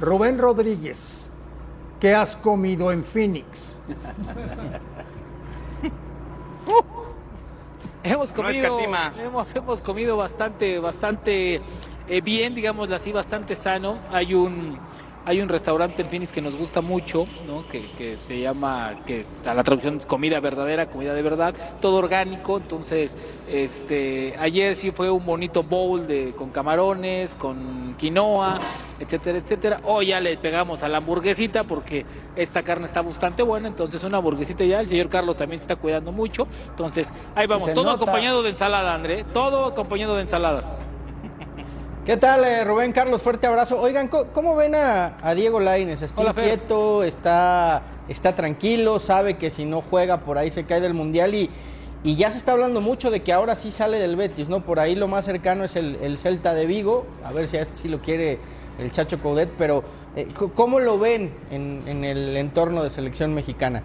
[0.02, 1.30] Rubén Rodríguez,
[2.00, 3.80] ¿qué has comido en Phoenix?
[8.04, 8.80] Hemos comido,
[9.18, 11.62] hemos, hemos comido bastante, bastante
[12.08, 13.98] eh, bien, digamos así, bastante sano.
[14.12, 14.78] Hay un,
[15.26, 17.66] hay un restaurante en Phoenix que nos gusta mucho, ¿no?
[17.68, 21.98] Que, que se llama, que a la traducción es comida verdadera, comida de verdad, todo
[21.98, 22.58] orgánico.
[22.58, 23.18] Entonces,
[23.50, 28.58] este, ayer sí fue un bonito bowl de, con camarones, con quinoa,
[29.00, 29.80] etcétera, etcétera.
[29.86, 34.18] Hoy ya le pegamos a la hamburguesita porque esta carne está bastante buena, entonces una
[34.18, 34.82] hamburguesita ya.
[34.82, 36.48] El señor Carlos también se está cuidando mucho.
[36.70, 37.96] Entonces, ahí vamos, todo nota.
[37.96, 40.82] acompañado de ensalada, André, todo acompañado de ensaladas.
[42.06, 43.22] ¿Qué tal, eh, Rubén Carlos?
[43.22, 43.80] Fuerte abrazo.
[43.80, 46.02] Oigan, ¿cómo, ven a, a Diego Lainez?
[46.02, 46.44] ¿Está Hola, Fer.
[46.44, 47.02] inquieto?
[47.06, 49.00] Está, ¿Está tranquilo?
[49.00, 51.34] ¿Sabe que si no juega por ahí se cae del Mundial?
[51.34, 51.50] Y,
[52.04, 54.60] y ya se está hablando mucho de que ahora sí sale del Betis, ¿no?
[54.60, 57.06] Por ahí lo más cercano es el, el Celta de Vigo.
[57.24, 58.38] A ver si a este sí lo quiere
[58.80, 59.50] el Chacho Coudet.
[59.58, 59.86] Pero,
[60.18, 63.82] eh, ¿cómo lo ven en, en el entorno de selección mexicana?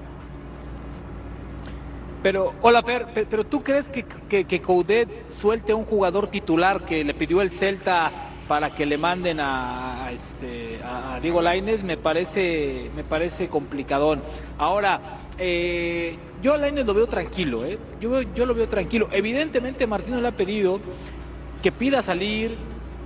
[2.23, 6.27] Pero, hola, Fer, pe- pero ¿tú crees que, que, que Coudet suelte a un jugador
[6.27, 8.11] titular que le pidió el Celta
[8.49, 14.23] para que le manden a, a este, a, Diego Laines me parece, me parece complicadón.
[14.57, 15.01] Ahora,
[15.39, 17.79] eh, yo a Laines lo veo tranquilo, ¿eh?
[18.01, 19.09] yo, yo lo veo tranquilo.
[19.13, 20.81] Evidentemente Martino le ha pedido
[21.63, 22.57] que pida salir,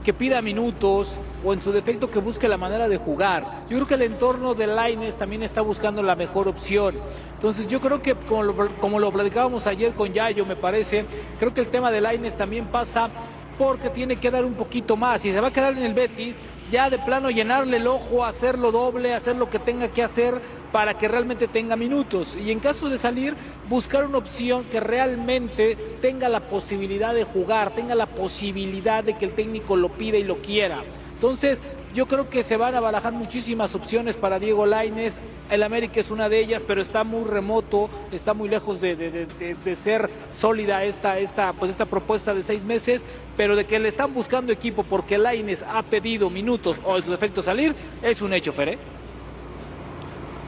[0.05, 3.63] que pida minutos o en su defecto que busque la manera de jugar.
[3.69, 6.95] Yo creo que el entorno de Laines también está buscando la mejor opción.
[7.35, 11.05] Entonces yo creo que como lo, como lo platicábamos ayer con Yayo, me parece,
[11.39, 13.11] creo que el tema de Laines también pasa
[13.59, 15.23] porque tiene que dar un poquito más.
[15.23, 16.37] Si se va a quedar en el Betis,
[16.73, 20.41] ya de plano llenarle el ojo, hacerlo doble, hacer lo que tenga que hacer
[20.73, 22.35] para que realmente tenga minutos.
[22.35, 23.35] Y en caso de salir,
[23.69, 29.27] buscar una opción que realmente tenga la posibilidad de jugar, tenga la posibilidad de que
[29.27, 30.83] el técnico lo pida y lo quiera.
[31.13, 31.61] Entonces,
[31.95, 35.21] yo creo que se van a barajar muchísimas opciones para Diego Laines.
[35.51, 39.11] El América es una de ellas, pero está muy remoto, está muy lejos de, de-
[39.11, 43.03] de- de- de ser sólida esta, esta, pues esta propuesta de seis meses,
[43.37, 47.11] pero de que le están buscando equipo porque Laines ha pedido minutos o en su
[47.11, 48.79] defecto salir, es un hecho, Pere.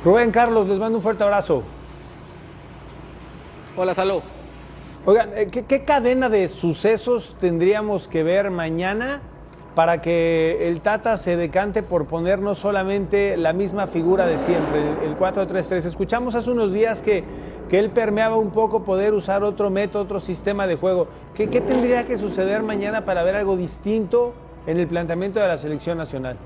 [0.05, 1.63] Rubén Carlos, les mando un fuerte abrazo.
[3.77, 4.23] Hola, Saló.
[5.07, 9.21] Oigan, eh, ¿qué, qué cadena de sucesos tendríamos que ver mañana
[9.75, 14.81] para que el Tata se decante por poner no solamente la misma figura de siempre,
[14.81, 15.85] el, el 4-3-3?
[15.85, 17.25] Escuchamos hace unos días que,
[17.69, 21.09] que él permeaba un poco poder usar otro método, otro sistema de juego.
[21.35, 24.35] ¿Qué, qué tendría que suceder mañana para ver algo distinto
[24.67, 26.37] en el planteamiento de la selección nacional?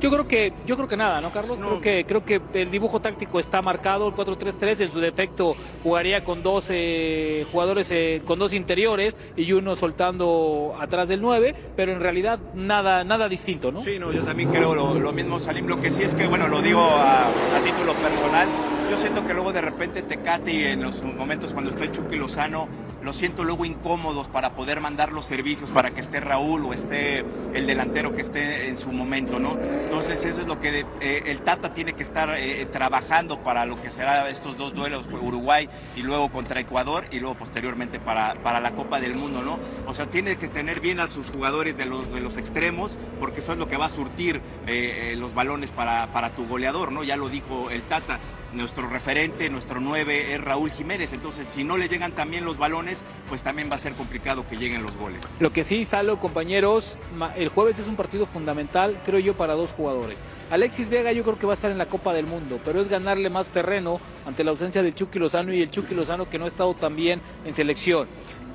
[0.00, 1.58] Yo creo que yo creo que nada, ¿no, Carlos?
[1.58, 6.22] Creo que creo que el dibujo táctico está marcado, el 4-3-3 en su defecto jugaría
[6.22, 11.92] con dos eh, jugadores eh, con dos interiores y uno soltando atrás del 9, pero
[11.92, 13.80] en realidad nada nada distinto, ¿no?
[13.80, 15.66] Sí, no, yo también creo lo, lo mismo, Salim.
[15.66, 18.48] Lo que sí es que, bueno, lo digo a, a título personal,
[18.90, 22.16] yo siento que luego de repente Tecate y en los momentos cuando está el Chucky
[22.16, 22.68] Lozano,
[23.02, 27.24] lo siento luego incómodos para poder mandar los servicios para que esté Raúl o esté
[27.54, 29.56] el delantero que esté en su momento, ¿no?
[29.84, 33.80] Entonces eso es lo que eh, el Tata tiene que estar eh, trabajando para lo
[33.80, 38.60] que será estos dos duelos, Uruguay y luego contra Ecuador y luego posteriormente para, para
[38.60, 39.58] la Copa del Mundo, ¿no?
[39.86, 43.40] O sea, tiene que tener bien a sus jugadores de los, de los extremos porque
[43.40, 46.92] eso es lo que va a surtir eh, eh, los balones para, para tu goleador,
[46.92, 47.04] ¿no?
[47.04, 48.18] Ya lo dijo el Tata.
[48.56, 51.12] Nuestro referente, nuestro 9 es Raúl Jiménez.
[51.12, 54.56] Entonces, si no le llegan también los balones, pues también va a ser complicado que
[54.56, 55.22] lleguen los goles.
[55.40, 56.98] Lo que sí, Salo, compañeros,
[57.36, 60.18] el jueves es un partido fundamental, creo yo, para dos jugadores.
[60.48, 62.88] Alexis Vega yo creo que va a estar en la Copa del Mundo, pero es
[62.88, 66.44] ganarle más terreno ante la ausencia del Chucky Lozano y el Chucky Lozano que no
[66.44, 68.06] ha estado tan bien en selección.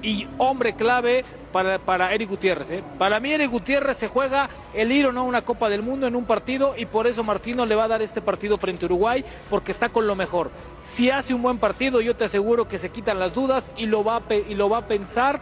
[0.01, 2.71] Y hombre clave para, para Eric Gutiérrez.
[2.71, 2.83] ¿eh?
[2.97, 6.15] Para mí Eric Gutiérrez se juega el ir o no una Copa del Mundo en
[6.15, 9.23] un partido y por eso Martino le va a dar este partido frente a Uruguay
[9.49, 10.49] porque está con lo mejor.
[10.81, 14.03] Si hace un buen partido yo te aseguro que se quitan las dudas y lo
[14.03, 15.41] va y lo va a pensar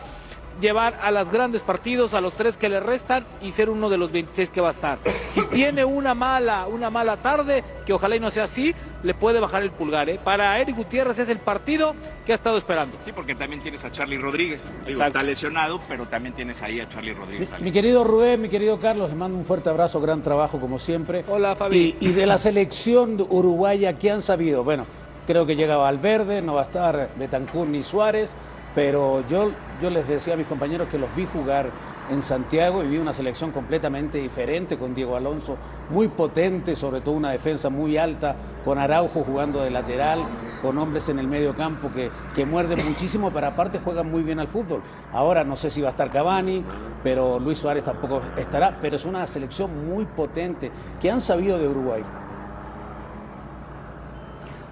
[0.60, 3.98] llevar a los grandes partidos, a los tres que le restan y ser uno de
[3.98, 5.00] los 26 que va a estar.
[5.30, 9.40] Si tiene una mala, una mala tarde, que ojalá y no sea así, le puede
[9.40, 10.10] bajar el pulgar.
[10.10, 10.20] ¿eh?
[10.24, 11.96] Para Eric Gutiérrez es el partido
[12.26, 12.98] que ha estado esperando.
[13.06, 14.72] Sí, porque también tienes a Charlie Rodríguez.
[14.86, 17.54] Digo, está lesionado, pero también tienes ahí a Charlie Rodríguez.
[17.62, 21.24] Mi querido Rubén, mi querido Carlos, les mando un fuerte abrazo, gran trabajo como siempre.
[21.28, 21.96] Hola, Fabi.
[22.00, 24.64] Y, y de la selección de uruguaya, ¿qué han sabido?
[24.64, 24.86] Bueno,
[25.26, 28.32] creo que llega Valverde, no va a estar Betancur ni Suárez,
[28.80, 31.70] pero yo, yo les decía a mis compañeros que los vi jugar
[32.10, 35.58] en Santiago y vi una selección completamente diferente con Diego Alonso,
[35.90, 40.22] muy potente, sobre todo una defensa muy alta, con Araujo jugando de lateral,
[40.62, 44.40] con hombres en el medio campo que, que muerden muchísimo, pero aparte juegan muy bien
[44.40, 44.82] al fútbol.
[45.12, 46.64] Ahora no sé si va a estar Cavani,
[47.04, 51.68] pero Luis Suárez tampoco estará, pero es una selección muy potente que han sabido de
[51.68, 52.02] Uruguay.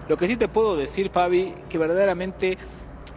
[0.08, 2.58] Lo que sí te puedo decir, Fabi, que verdaderamente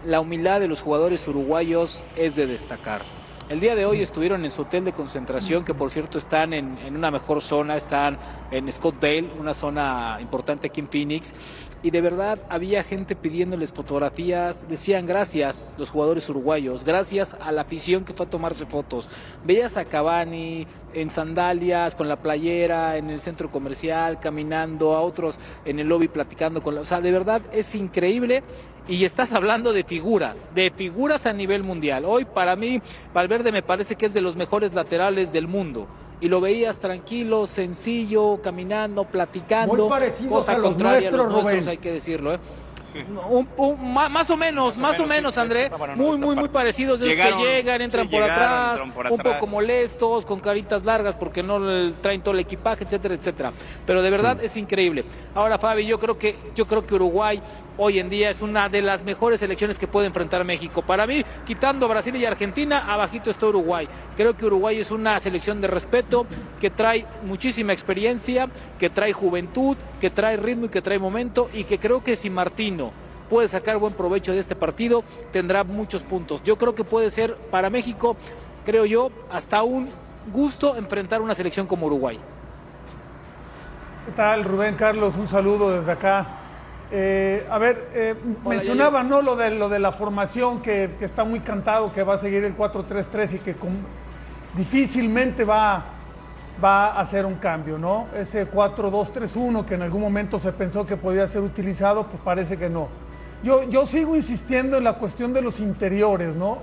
[0.04, 3.02] la humildad de los jugadores uruguayos es de destacar.
[3.48, 6.78] El día de hoy estuvieron en su hotel de concentración, que por cierto están en,
[6.94, 8.16] una mejor zona, están
[8.52, 11.34] en Scottsdale, una zona importante aquí en Phoenix,
[11.82, 17.62] y de verdad había gente pidiéndoles fotografías, decían gracias los jugadores uruguayos, gracias a la
[17.62, 19.08] afición que fue a tomarse fotos.
[19.44, 25.38] Veías a Cavani en sandalias, con la playera, en el centro comercial, caminando, a otros
[25.64, 26.82] en el lobby platicando con la...
[26.82, 28.42] O sea, de verdad es increíble
[28.88, 32.04] y estás hablando de figuras, de figuras a nivel mundial.
[32.04, 32.82] Hoy para mí
[33.14, 35.86] Valverde me parece que es de los mejores laterales del mundo.
[36.20, 39.74] Y lo veías tranquilo, sencillo, caminando, platicando.
[39.74, 41.68] Muy parecidos cosa a los nuestros, los nuestros, Rubén.
[41.68, 42.34] hay que decirlo.
[42.34, 42.38] ¿eh?
[43.28, 45.70] Un- un- más, o menos, más, o menos, André.
[45.96, 47.00] muy, muy, muy parecidos.
[47.00, 51.14] Llegaron, que llegan, entran sí, por llegaron, atrás, por un poco molestos, con caritas largas
[51.14, 53.52] porque no le traen todo el equipaje, etcétera, etcétera.
[53.86, 55.04] Pero de verdad es increíble.
[55.34, 57.40] Ahora, Fabi, yo creo que yo creo que Uruguay
[57.82, 60.82] hoy en día es una de las mejores selecciones que puede enfrentar México.
[60.82, 63.88] Para mí, quitando Brasil y Argentina, abajito está Uruguay.
[64.16, 66.26] Creo que Uruguay es una selección de respeto
[66.60, 68.48] que trae muchísima experiencia,
[68.78, 72.28] que trae juventud, que trae ritmo y que trae momento y que creo que si
[72.30, 72.79] Martino
[73.30, 76.42] puede sacar buen provecho de este partido, tendrá muchos puntos.
[76.42, 78.16] Yo creo que puede ser para México,
[78.66, 79.88] creo yo, hasta un
[80.32, 82.18] gusto enfrentar una selección como Uruguay.
[84.04, 85.14] ¿Qué tal, Rubén Carlos?
[85.16, 86.26] Un saludo desde acá.
[86.90, 88.14] Eh, a ver, eh,
[88.44, 89.22] Hola, mencionaba ¿no?
[89.22, 92.42] lo, de, lo de la formación que, que está muy cantado, que va a seguir
[92.42, 93.78] el 4-3-3 y que con-
[94.56, 95.84] difícilmente va,
[96.62, 98.06] va a hacer un cambio, ¿no?
[98.16, 102.68] Ese 4-2-3-1 que en algún momento se pensó que podía ser utilizado, pues parece que
[102.68, 102.88] no.
[103.42, 106.58] Yo, yo sigo insistiendo en la cuestión de los interiores, ¿no?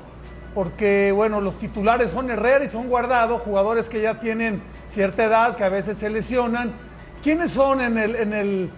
[0.54, 5.56] Porque, bueno, los titulares son Herrera y son Guardado, jugadores que ya tienen cierta edad,
[5.56, 6.72] que a veces se lesionan.
[7.24, 8.70] ¿Quiénes son en el, en el,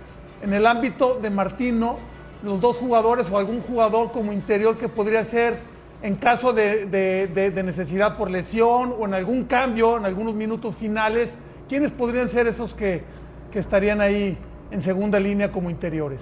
[0.41, 1.97] en el ámbito de Martino
[2.41, 5.57] los dos jugadores o algún jugador como interior que podría ser
[6.01, 11.29] en caso de, de- necesidad por lesión o en algún cambio, en algunos minutos finales?
[11.67, 13.03] ¿Quiénes podrían ser esos que,
[13.51, 14.37] que estarían ahí
[14.71, 16.21] en segunda línea como interiores?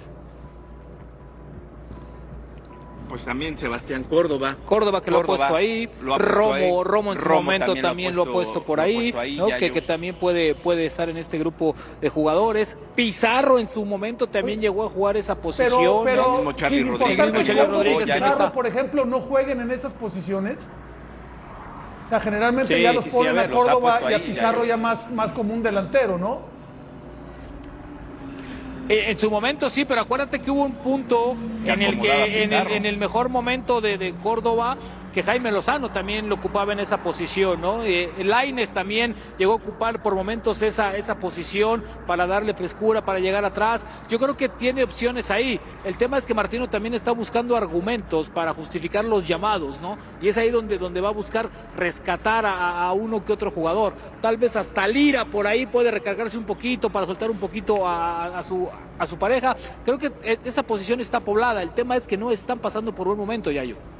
[3.08, 4.56] Pues también Sebastián Córdoba.
[4.66, 6.70] Córdoba que lo ha puesto ahí, lo ha puesto Romo, ahí.
[6.84, 9.36] Romo en su Romo momento también, lo ha puesto por lo ha ahí, puesto ahí,
[9.36, 9.48] ¿no?
[9.48, 12.76] ya que, que también puede, puede estar en este grupo de jugadores.
[12.94, 15.70] Pizarro en su momento también llegó a jugar esa posición.
[15.72, 16.34] Pero, pero ¿no?
[16.36, 19.60] mismo Charlie sin Rodríguez, importar mismo Charlie Pizarro Rodríguez, que Pizarro, por ejemplo, no jueguen
[19.60, 20.56] en esas posiciones.
[22.06, 24.58] O sea, generalmente Sí, ya los sí, ponen a ver, Córdoba y a ya Pizarro
[24.60, 26.57] yo- ya, más, más como un delantero, ¿no?
[28.88, 32.52] Eh, En su momento sí, pero acuérdate que hubo un punto en el que en
[32.52, 34.76] el, en el mejor momento de, de Córdoba
[35.18, 37.82] que Jaime Lozano también lo ocupaba en esa posición, ¿no?
[37.82, 43.18] Eh, Lainez también llegó a ocupar por momentos esa, esa posición para darle frescura, para
[43.18, 43.84] llegar atrás.
[44.08, 45.58] Yo creo que tiene opciones ahí.
[45.84, 49.98] El tema es que Martino también está buscando argumentos para justificar los llamados, ¿no?
[50.22, 53.94] Y es ahí donde, donde va a buscar rescatar a, uno que otro jugador.
[54.22, 58.40] Tal vez hasta Lira por ahí puede recargarse un poquito para soltar un poquito a,
[58.44, 59.56] su, a su pareja.
[59.84, 61.60] Creo que eh, esa posición está poblada.
[61.60, 63.97] El tema es que no están pasando por buen momento, Yayo.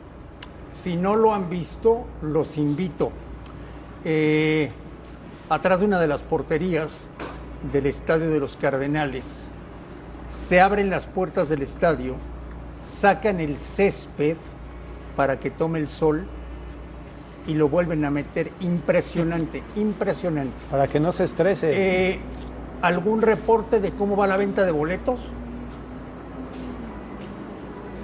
[0.80, 3.10] Si no lo han visto, los invito.
[4.04, 4.70] Eh,
[5.48, 7.10] atrás de una de las porterías
[7.72, 9.50] del Estadio de los Cardenales,
[10.28, 12.14] se abren las puertas del estadio,
[12.84, 14.36] sacan el césped
[15.16, 16.26] para que tome el sol
[17.48, 18.52] y lo vuelven a meter.
[18.60, 20.62] Impresionante, impresionante.
[20.70, 21.72] Para que no se estrese.
[21.72, 22.20] Eh,
[22.82, 25.26] ¿Algún reporte de cómo va la venta de boletos?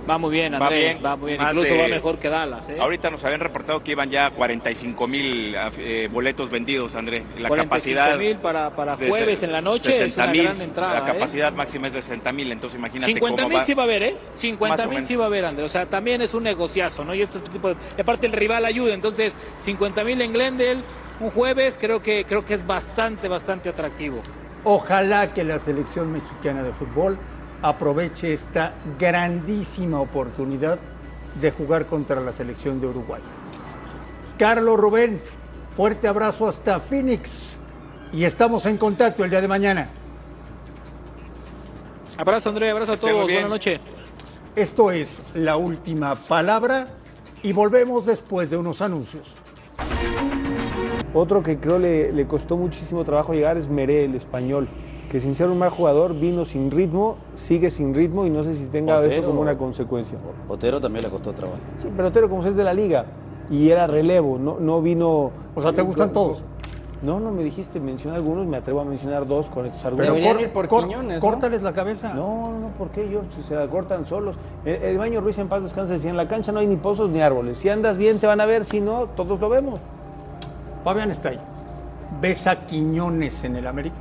[0.08, 0.78] Va muy bien, Va André.
[0.78, 1.40] bien, Va muy bien.
[1.42, 2.68] Incluso de- va mejor que Dallas.
[2.68, 2.76] ¿eh?
[2.78, 7.24] Ahorita nos habían reportado que iban ya 45 mil eh, boletos vendidos, André.
[7.38, 8.18] La 45 capacidad.
[8.18, 10.94] mil para, para jueves en la noche es 60 una mil, gran entrada.
[11.00, 11.12] La ¿eh?
[11.14, 13.64] capacidad máxima es de 60 mil, entonces imagínate 50 cómo mil va.
[13.64, 14.16] sí va a haber, ¿eh?
[14.32, 15.64] Más 50 o mil sí va a haber, André.
[15.64, 17.14] O sea, también es un negociazo, ¿no?
[17.14, 17.76] Y esto es tipo de...
[17.96, 18.92] y aparte el rival ayuda.
[18.92, 20.82] Entonces, 50 mil en Glendale,
[21.20, 24.20] un jueves, creo que, creo que es bastante, bastante atractivo.
[24.64, 27.18] Ojalá que la selección mexicana de fútbol
[27.64, 30.78] aproveche esta grandísima oportunidad
[31.40, 33.22] de jugar contra la selección de Uruguay.
[34.38, 35.22] Carlos Rubén,
[35.74, 37.58] fuerte abrazo hasta Phoenix
[38.12, 39.88] y estamos en contacto el día de mañana.
[42.18, 43.22] Abrazo, André, abrazo a todos.
[43.22, 43.80] Buenas noches.
[44.54, 46.88] Esto es la última palabra
[47.42, 49.36] y volvemos después de unos anuncios.
[51.14, 54.68] Otro que creo le, le costó muchísimo trabajo llegar es Meré, el español,
[55.14, 58.56] que sin ser un mal jugador vino sin ritmo, sigue sin ritmo y no sé
[58.56, 60.18] si tenga eso como una consecuencia.
[60.48, 61.60] Otero también le costó trabajo.
[61.78, 63.04] Sí, pero Otero como es de la liga
[63.48, 65.30] y era relevo, no, no vino...
[65.54, 66.42] O sea, ¿te gustan todos?
[67.00, 70.16] No, no, me dijiste mencionar algunos, me atrevo a mencionar dos con estos Pero argumentos.
[70.24, 71.30] Deberían cor- por cor- Quiñones, ¿no?
[71.30, 72.12] córtales la cabeza.
[72.12, 73.20] No, no, no, ¿por qué yo?
[73.36, 74.34] Si se la cortan solos.
[74.64, 77.08] El, el baño Ruiz en paz descansa decía, en la cancha no hay ni pozos
[77.08, 77.58] ni árboles.
[77.58, 79.80] Si andas bien te van a ver, si no, todos lo vemos.
[80.82, 81.38] Fabián está ahí.
[82.20, 83.94] ¿Ves a Quiñones en el América?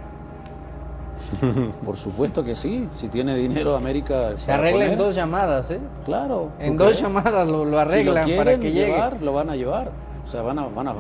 [1.85, 2.87] Por supuesto que sí.
[2.95, 4.37] Si tiene dinero América.
[4.37, 5.79] Se arregla en dos llamadas, ¿eh?
[6.05, 6.49] Claro.
[6.59, 8.91] En ¿tú dos llamadas lo, lo arreglan si lo para quieren que llegue.
[8.93, 9.91] llevar, lo van a llevar.
[10.25, 10.95] O sea, van a, van a.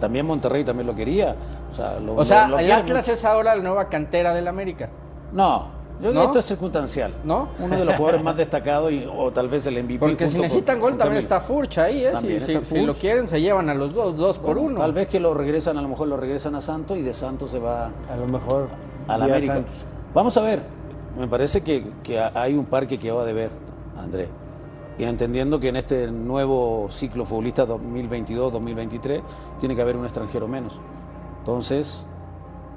[0.00, 1.34] También Monterrey también lo quería.
[1.70, 3.12] O sea, lo, O sea, lo- lo el Atlas mucho.
[3.12, 4.88] es ahora la nueva cantera del América.
[5.32, 5.68] No,
[6.00, 6.20] yo creo ¿No?
[6.20, 7.12] que esto es circunstancial.
[7.24, 7.48] ¿No?
[7.58, 9.98] Uno de los jugadores más destacados y, o tal vez el MVP.
[9.98, 12.10] Porque si necesitan con- gol con también está Furcha ahí, ¿eh?
[12.12, 14.80] También Si, si- está si lo quieren se llevan a los dos, dos por uno.
[14.80, 17.50] Tal vez que lo regresan, a lo mejor lo regresan a Santos y de Santos
[17.50, 18.68] se va A lo mejor.
[19.14, 19.54] A la América.
[19.54, 19.74] Santos.
[20.14, 20.62] Vamos a ver.
[21.18, 23.50] Me parece que, que hay un par que quedó de ver.
[23.96, 24.28] André.
[24.98, 29.22] Y entendiendo que en este nuevo ciclo futbolista 2022-2023
[29.58, 30.78] tiene que haber un extranjero menos.
[31.38, 32.04] Entonces,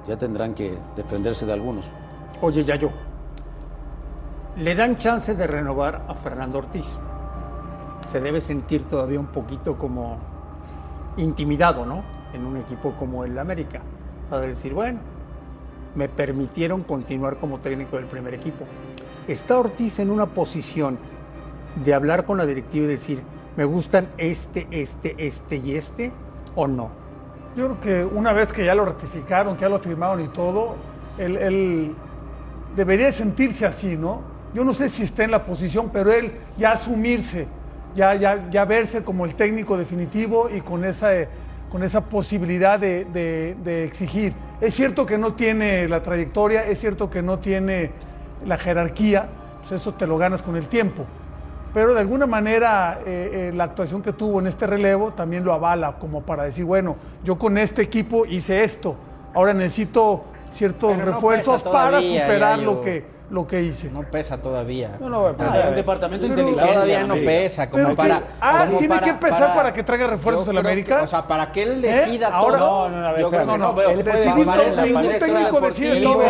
[0.07, 1.89] ya tendrán que desprenderse de algunos.
[2.41, 2.91] Oye, Yayo,
[4.57, 6.97] le dan chance de renovar a Fernando Ortiz.
[8.05, 10.17] Se debe sentir todavía un poquito como
[11.17, 12.03] intimidado, ¿no?
[12.33, 13.81] En un equipo como el América.
[14.31, 14.99] A decir, bueno,
[15.95, 18.65] me permitieron continuar como técnico del primer equipo.
[19.27, 20.97] ¿Está Ortiz en una posición
[21.83, 23.21] de hablar con la directiva y decir,
[23.55, 26.11] me gustan este, este, este y este
[26.55, 26.89] o no?
[27.55, 30.75] Yo creo que una vez que ya lo ratificaron, que ya lo firmaron y todo,
[31.17, 31.95] él,
[32.75, 34.21] debería sentirse así, ¿no?
[34.53, 37.47] Yo no sé si está en la posición, pero él ya asumirse,
[37.95, 41.29] ya, ya, ya verse como el técnico definitivo y con esa, eh,
[41.73, 44.31] con esa posibilidad de, de- de exigir.
[44.61, 47.89] Es cierto que no tiene la trayectoria, es cierto que no tiene
[48.45, 49.25] la jerarquía,
[49.61, 51.03] pues eso te lo ganas con el tiempo.
[51.73, 55.51] Pero de alguna manera eh, eh, la actuación que tuvo en este relevo también lo
[55.51, 58.95] avala como para decir, bueno, yo con este equipo hice esto,
[59.33, 63.03] ahora necesito ciertos Pero no refuerzos para todavía, superar lo que,
[63.33, 63.89] lo que hice.
[63.89, 64.91] No pesa todavía.
[64.99, 66.71] No, no, pero hay un departamento de inteligencia.
[66.73, 67.21] Todavía no sí.
[67.25, 68.19] pesa, como Pero para.
[68.19, 70.97] que- ah, como tiene que empezar para que traiga refuerzos en América.
[70.99, 71.89] que- o sea, para que él ¿Eh?
[71.89, 72.89] decida Ahora- todo.
[72.89, 73.89] No, no, yo creo que no no, veo.
[73.89, 76.23] decidir Para todo, hay un ningún técnico decide todo.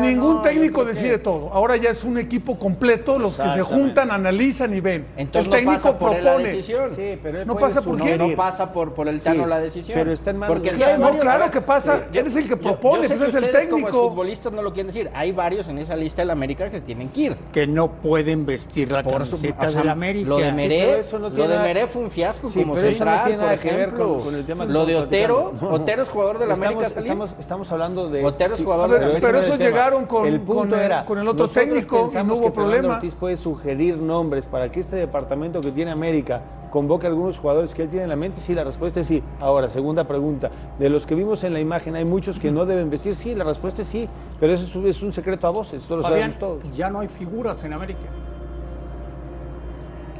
[0.00, 1.50] Ningún no, técnico decide que- todo.
[1.52, 5.06] Ahora ya es un equipo completo, los que se juntan, analizan y ven.
[5.16, 6.62] Entonces el no técnico propone.
[6.62, 8.18] Sí, pero No pasa por No, qué.
[8.18, 9.96] no pasa por, el Tano la decisión.
[9.98, 13.30] pero está en manos Porque No, claro que pasa, eres el que propone, sé pues
[13.30, 14.14] que es el técnico.
[14.48, 15.10] Futbolistas no lo quieren decir.
[15.14, 17.36] Hay varios en esa lista del América que se tienen que ir.
[17.52, 20.28] Que no pueden vestir la Por su- camiseta o sea, del América.
[20.28, 23.22] Lo de Meré, eso no lo de Meré fue un fiasco Sí, como eso no
[23.24, 25.52] tiene nada por que ver con- con el tema que Lo de Otero.
[25.60, 25.74] No, no.
[25.76, 27.00] Otero es jugador de la Estamos- América.
[27.00, 28.24] Estamos, estamos hablando de.
[28.24, 29.70] Otero es jugador A ver, de la pero ese no es esos el tema.
[29.70, 32.94] llegaron con- el punto con era, con el otro técnico y no hubo que problema.
[32.96, 36.40] Ortiz puede sugerir nombres para que este departamento que tiene América
[36.70, 38.40] convoque a algunos jugadores que él tiene en la mente.
[38.40, 39.22] Sí, la respuesta es sí.
[39.40, 40.50] Ahora, segunda pregunta.
[40.78, 43.14] De los que vimos en la imagen, ¿hay muchos que no deben vestir?
[43.14, 44.08] Sí, la respuesta es sí.
[44.40, 46.76] Pero eso es un, es un secreto a voces, esto lo Fabián, sabemos todos.
[46.76, 48.00] ya no hay figuras en América.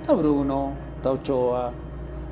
[0.01, 1.73] Está Bruno, está Ochoa.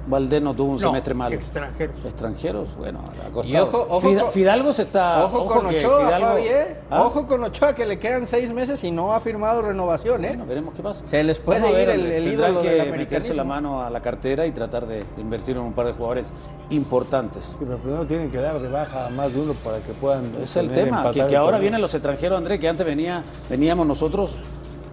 [0.07, 1.35] Valdés no tuvo un No, semestre malo.
[1.35, 2.05] extranjeros.
[2.05, 3.65] Extranjeros, bueno, ha costado.
[3.67, 5.25] ojo, ojo Fidalgo se está.
[5.25, 6.77] Ojo, con Ochoa, Fidalgo- ¿eh?
[6.91, 7.03] ¿Ah?
[7.07, 10.29] Ojo con Ochoa, que le quedan seis meses y no ha firmado renovación, ¿eh?
[10.29, 11.07] Bueno, veremos qué pasa.
[11.07, 14.47] Se les puede ir el, el ídolo que del meterse la mano a la cartera
[14.47, 16.29] y tratar de, de invertir en un par de jugadores
[16.71, 17.45] importantes.
[17.45, 20.25] Sí, pero primero tienen que dar de baja a más de uno para que puedan.
[20.43, 24.37] Es el tema, que, ahora vienen los extranjeros, Andrés, que antes venía, veníamos nosotros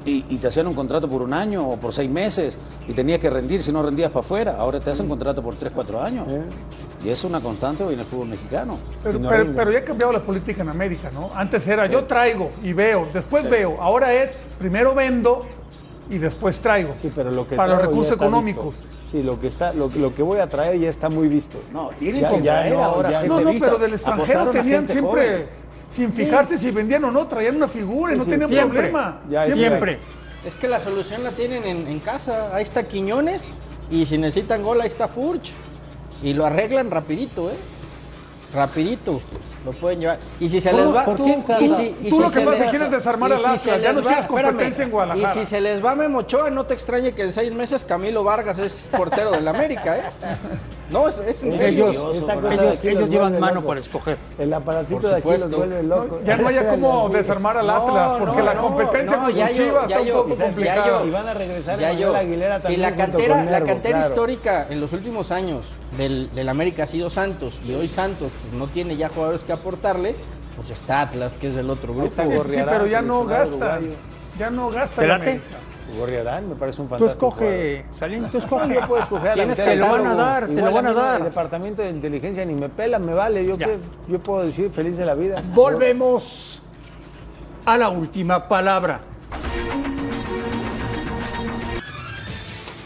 [0.06, 3.20] y, y te hacían un contrato por un año o por seis meses y tenías
[3.20, 6.26] que rendir, si no rendías para afuera, ahora te hacen contrato por tres, cuatro años.
[6.30, 6.42] Eh.
[7.06, 8.78] Y eso es una constante hoy en el fútbol mexicano.
[9.04, 11.30] Pero, no pero- ya ha cambiado la política en América, ¿no?
[11.36, 13.82] Antes era yo traigo y veo, después veo.
[13.82, 15.46] Ahora es primero vendo
[16.10, 16.94] y después traigo.
[17.02, 18.80] Sí, pero lo que para los recursos económicos.
[18.80, 18.88] visto.
[19.12, 21.58] Sí, lo que está, lo, lo que voy a traer ya está muy visto.
[21.72, 23.66] No, tienen Ya- que ya no, ahora ya gente No, no, vista.
[23.68, 25.48] pero del extranjero Apostaron tenían siempre, joven.
[25.94, 28.78] Sin fijarse si vendían o no, traían una figura y no sí, tenían siempre.
[28.90, 29.22] problema.
[29.30, 30.00] Ya Siempre.
[30.46, 32.54] Es que la solución la tienen en, en casa.
[32.54, 33.54] Ahí está Quiñones
[33.90, 35.54] y si necesitan gol ahí está Furch.
[36.22, 37.56] Y lo arreglan rapidito, ¿eh?
[38.54, 39.22] Rapidito.
[39.66, 40.18] Lo pueden llevar.
[40.42, 41.06] Y si se les va...
[41.06, 43.40] ¿Por tú- qué y si- y Tú si lo que pasa es quieres desarmar al
[43.40, 45.34] si Atlas, ya no va- quieres espérame, competencia en Guadalajara.
[45.34, 48.24] Y si se les va Memo Ochoa, no te extrañe que en seis meses Camilo
[48.26, 50.02] Vargas es portero del América, ¿eh?
[50.92, 51.42] No, es.
[51.44, 52.34] Ellos, cosa
[52.84, 53.68] ellos, llevan mano locos.
[53.68, 54.18] para escoger.
[54.38, 56.20] El aparatito Por de aquí los vuelve locos.
[56.24, 59.88] Ya no haya cómo desarmar al Atlas, porque la competencia con ya sus yo- chivas
[59.88, 60.88] ya está yo- un poco ya complicada.
[60.88, 62.16] yo- Y van a regresar Ya Emanuel yo.
[62.20, 64.14] Aguilera Si también la junto cantera, la Nervo, cantera claro.
[64.14, 65.66] histórica en los últimos años
[65.98, 69.53] del, del América ha sido Santos y hoy Santos pues, no tiene ya jugadores que
[69.54, 70.16] aportarle,
[70.56, 72.08] pues está Atlas, que es del otro grupo.
[72.08, 72.32] está Sí,
[72.66, 73.80] pero ya no gasta.
[74.38, 75.02] Ya no gasta.
[75.02, 75.42] ¿Te late?
[76.00, 77.28] Gorriarán me parece un Tú fantástico.
[77.28, 78.74] escoge, Salim, tú escoge.
[78.74, 80.72] Yo puedo escoger a la Tienes mitad que del lo van a dar, te lo
[80.72, 81.18] van a dar.
[81.20, 83.46] El departamento de inteligencia ni me pela, me vale.
[83.46, 83.78] Yo, qué-
[84.08, 85.44] yo puedo decir feliz de la vida.
[85.54, 86.64] Volvemos
[87.66, 89.02] a la última palabra.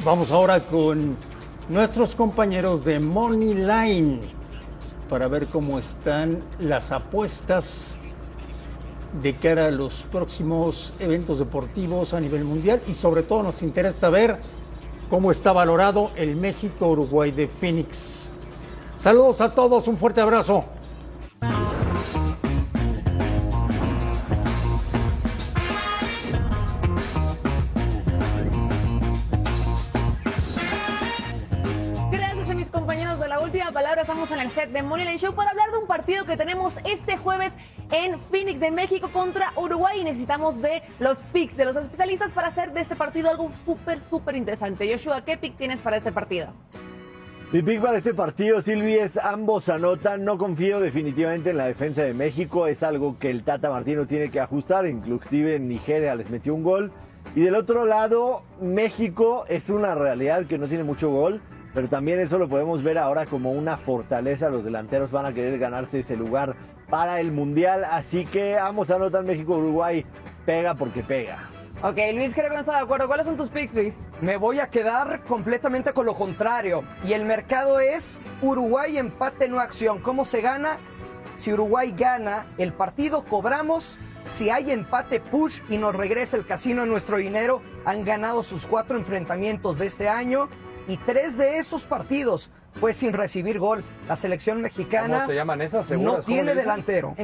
[0.03, 1.15] Vamos ahora con
[1.69, 4.19] nuestros compañeros de Money Line
[5.07, 7.99] para ver cómo están las apuestas
[9.21, 13.99] de cara a los próximos eventos deportivos a nivel mundial y sobre todo nos interesa
[13.99, 14.37] saber
[15.09, 18.29] cómo está valorado el México-Uruguay de Phoenix.
[18.97, 20.65] Saludos a todos, un fuerte abrazo.
[34.27, 36.73] Estamos en el set de Money Line Show para hablar de un partido que tenemos
[36.83, 37.53] este jueves
[37.91, 42.49] en Phoenix de México contra Uruguay y necesitamos de los picks de los especialistas para
[42.49, 44.91] hacer de este partido algo súper, súper interesante.
[44.91, 46.49] Joshua, ¿qué pick tienes para este partido?
[47.53, 50.25] Mi pick para este partido, Silvi, es ambos anotan.
[50.25, 52.67] No confío definitivamente en la defensa de México.
[52.67, 54.87] Es algo que el Tata Martino tiene que ajustar.
[54.87, 56.91] Inclusive en Nigeria les metió un gol.
[57.33, 61.39] Y del otro lado, México es una realidad que no tiene mucho gol.
[61.77, 64.49] Pero también eso lo podemos ver ahora como una fortaleza.
[64.49, 66.55] Los delanteros van a querer ganarse ese lugar
[66.89, 67.83] para el Mundial.
[67.83, 70.03] Así que ambos anotan México-Uruguay.
[70.43, 71.37] Pega porque pega.
[71.83, 73.05] Ok, Luis creo que no está de acuerdo.
[73.05, 73.95] ¿Cuáles son tus picks, Luis?
[74.21, 76.83] Me voy a quedar completamente con lo contrario.
[77.05, 79.99] Y el mercado es Uruguay empate no acción.
[79.99, 80.79] ¿Cómo se gana?
[81.35, 83.99] Si Uruguay gana el partido, cobramos.
[84.29, 88.65] Si hay empate push y nos regresa el casino a nuestro dinero, han ganado sus
[88.65, 90.49] cuatro enfrentamientos de este año
[90.87, 93.83] y tres de esos partidos fue sin recibir gol.
[94.07, 95.81] La selección mexicana ¿Cómo se llaman esas?
[95.89, 96.13] no ¿Seguras?
[96.13, 97.15] ¿Cómo tiene delantero.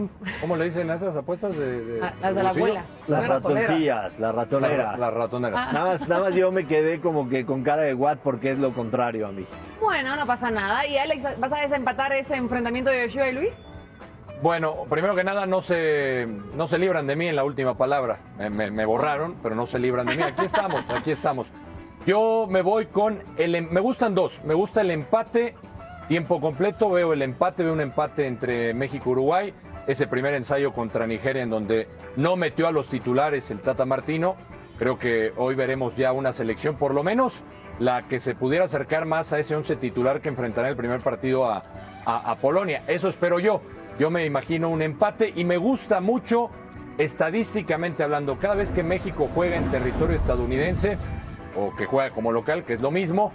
[0.42, 2.84] ¿Cómo le dicen a esas apuestas de, de- Ah, las de la abuela.
[3.08, 4.98] Las ratoncillas, las ratoneras.
[5.00, 5.60] La- ratoneras.
[5.68, 5.72] Ah.
[5.74, 8.58] Nada más, nada más yo me quedé como que con cara de Watt porque es
[8.60, 9.46] lo contrario a mí.
[9.80, 10.88] Bueno, no pasa nada.
[10.88, 13.54] ¿Y Alex, vas a desempatar ese enfrentamiento de Joshua y Luis?
[14.42, 18.18] Bueno, primero que nada, no se, no se libran de mí en la última palabra.
[18.38, 20.24] Me, me- me borraron, pero no se libran de mí.
[20.24, 21.48] Aquí estamos, aquí estamos.
[22.06, 23.56] Yo me voy con el.
[23.56, 24.40] em- Me gustan dos.
[24.44, 25.56] Me gusta el empate,
[26.08, 26.90] tiempo completo.
[26.90, 29.54] Veo el empate, veo un empate entre México y Uruguay.
[29.88, 34.36] Ese primer ensayo contra Nigeria, en donde no metió a los titulares el Tata Martino.
[34.80, 37.42] Creo que hoy veremos ya una selección, por lo menos
[37.80, 41.50] la que se pudiera acercar más a ese once titular que enfrentará el primer partido
[41.50, 41.64] a,
[42.06, 42.84] a- a Polonia.
[42.88, 43.62] Eso espero yo.
[44.00, 46.50] Yo me imagino un empate y me gusta mucho,
[46.98, 50.98] estadísticamente hablando, cada vez que México juega en territorio estadounidense
[51.56, 53.32] o que juega como local, que es lo mismo,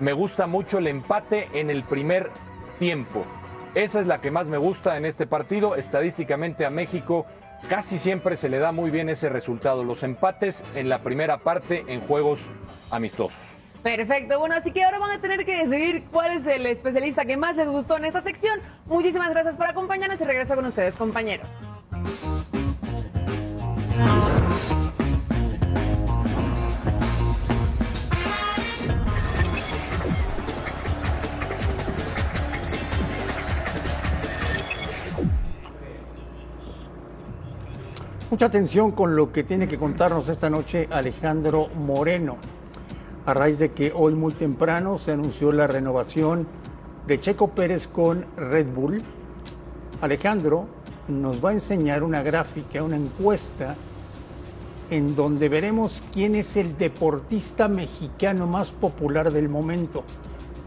[0.00, 2.30] me gusta mucho el empate en el primer
[2.78, 3.24] tiempo.
[3.74, 5.76] Esa es la que más me gusta en este partido.
[5.76, 7.26] Estadísticamente a México
[7.68, 9.84] casi siempre se le da muy bien ese resultado.
[9.84, 12.40] Los empates en la primera parte en juegos
[12.90, 13.38] amistosos.
[13.82, 17.36] Perfecto, bueno, así que ahora van a tener que decidir cuál es el especialista que
[17.36, 18.60] más les gustó en esta sección.
[18.86, 21.46] Muchísimas gracias por acompañarnos y regreso con ustedes, compañeros.
[38.34, 42.36] Mucha atención con lo que tiene que contarnos esta noche Alejandro Moreno.
[43.26, 46.44] A raíz de que hoy muy temprano se anunció la renovación
[47.06, 49.00] de Checo Pérez con Red Bull,
[50.00, 50.66] Alejandro
[51.06, 53.76] nos va a enseñar una gráfica, una encuesta,
[54.90, 60.02] en donde veremos quién es el deportista mexicano más popular del momento.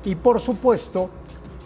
[0.06, 1.10] Y por supuesto,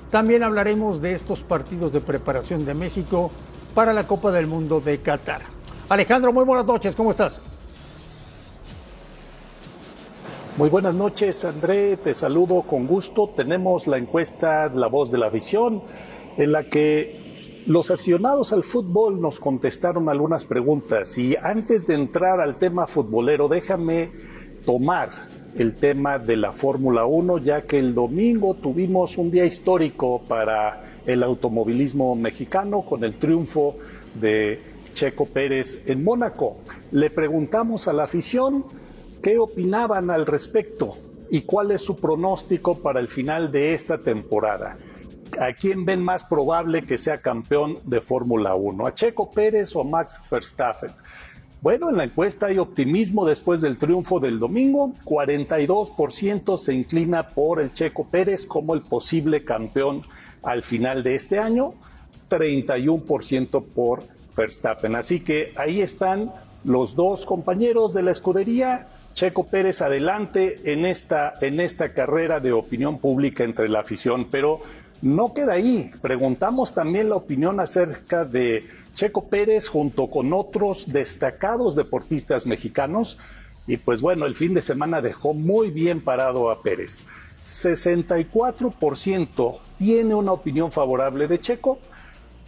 [0.09, 3.29] también hablaremos de estos partidos de preparación de México
[3.75, 5.60] para la Copa del Mundo de Qatar.
[5.91, 7.41] Alejandro, muy buenas noches, ¿cómo estás?
[10.55, 11.97] Muy buenas noches, André.
[11.97, 13.27] Te saludo con gusto.
[13.35, 15.83] Tenemos la encuesta La Voz de la Visión,
[16.37, 21.17] en la que los aficionados al fútbol nos contestaron algunas preguntas.
[21.17, 24.11] Y antes de entrar al tema futbolero, déjame
[24.65, 25.09] tomar
[25.57, 31.01] el tema de la Fórmula 1, ya que el domingo tuvimos un día histórico para
[31.05, 33.75] el automovilismo mexicano con el triunfo
[34.15, 36.57] de Checo Pérez en Mónaco.
[36.91, 38.65] Le preguntamos a la afición
[39.21, 40.97] qué opinaban al respecto
[41.29, 44.77] y cuál es su pronóstico para el final de esta temporada.
[45.39, 48.85] ¿A quién ven más probable que sea campeón de Fórmula 1?
[48.85, 50.91] ¿A Checo Pérez o a Max Verstappen?
[51.61, 54.91] Bueno, en la encuesta hay optimismo después del triunfo del domingo.
[55.05, 60.01] 42% se inclina por el Checo Pérez como el posible campeón
[60.41, 61.75] al final de este año.
[62.29, 64.03] 31% por
[64.41, 64.95] Verstappen.
[64.95, 66.31] Así que ahí están
[66.63, 68.87] los dos compañeros de la escudería.
[69.13, 74.61] Checo Pérez adelante en esta, en esta carrera de opinión pública entre la afición, pero
[75.01, 75.91] no queda ahí.
[76.01, 83.17] Preguntamos también la opinión acerca de Checo Pérez junto con otros destacados deportistas mexicanos.
[83.67, 87.03] Y pues bueno, el fin de semana dejó muy bien parado a Pérez.
[87.47, 91.79] 64% tiene una opinión favorable de Checo,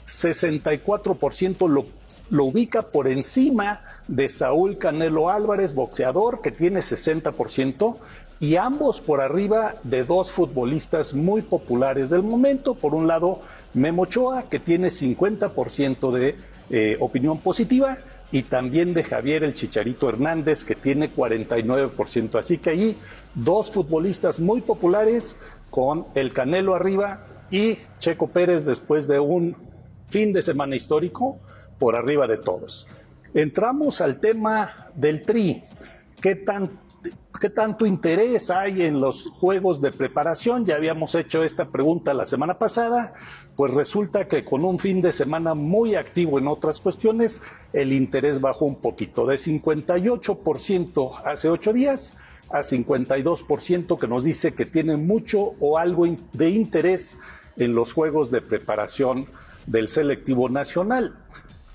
[0.05, 7.95] 64% lo, ubica por encima de Saúl Canelo Álvarez, boxeador, que tiene 60%,
[8.39, 12.75] y ambos por arriba de dos futbolistas muy populares del momento.
[12.75, 13.41] Por un lado,
[13.73, 16.35] Memo Ochoa, que tiene 50% de
[16.69, 17.97] eh, opinión positiva,
[18.33, 22.39] y también de Javier el Chicharito Hernández, que tiene 49%.
[22.39, 22.97] Así que allí
[23.35, 25.37] dos futbolistas muy populares
[25.69, 29.55] con el Canelo arriba y Checo Pérez después de un
[30.13, 31.39] fin de semana histórico
[31.79, 32.87] por arriba de todos.
[33.33, 35.63] Entramos al tema del tri.
[36.21, 36.69] ¿Qué, tan,
[37.41, 40.65] ¿Qué tanto interés hay en los juegos de preparación?
[40.65, 43.13] Ya habíamos hecho esta pregunta la semana pasada.
[43.55, 47.41] Pues resulta que con un fin de semana muy activo en otras cuestiones,
[47.73, 52.15] el interés bajó un poquito, de 58% hace ocho días
[52.51, 57.17] a 52% que nos dice que tiene mucho o algo de interés
[57.57, 59.27] en los juegos de preparación
[59.65, 61.15] del selectivo nacional.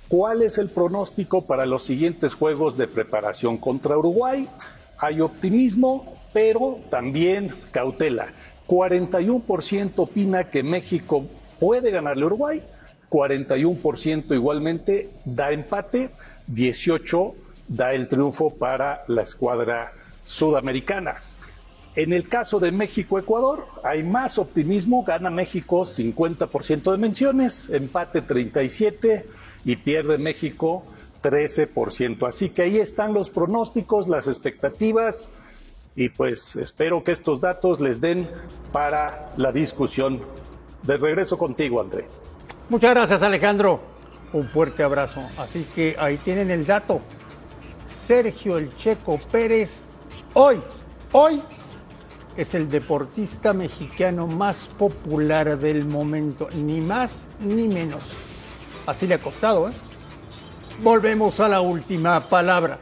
[0.08, 4.48] ¿Cuál es el pronóstico para los siguientes juegos de preparación contra Uruguay?
[4.98, 8.32] Hay optimismo, pero también cautela.
[8.66, 11.24] 41% opina que México
[11.60, 12.62] puede ganarle a Uruguay,
[13.10, 16.10] 41% igualmente da empate,
[16.50, 17.34] 18%
[17.68, 19.92] da el triunfo para la escuadra
[20.24, 21.20] sudamericana.
[21.98, 29.24] En el caso de México-Ecuador, hay más optimismo, gana México 50% de menciones, empate 37%
[29.64, 30.84] y pierde México
[31.24, 32.28] 13%.
[32.28, 35.32] Así que ahí están los pronósticos, las expectativas
[35.96, 38.28] y pues espero que estos datos les den
[38.70, 40.20] para la discusión
[40.84, 42.06] de regreso contigo, André.
[42.68, 43.80] Muchas gracias, Alejandro.
[44.32, 45.20] Un fuerte abrazo.
[45.36, 47.00] Así que ahí tienen el dato.
[47.88, 49.82] Sergio El Checo Pérez,
[50.34, 50.60] hoy,
[51.10, 51.42] hoy
[52.38, 58.12] es el deportista mexicano más popular del momento, ni más ni menos.
[58.86, 59.72] Así le ha costado, ¿eh?
[60.80, 62.78] Volvemos a la última palabra.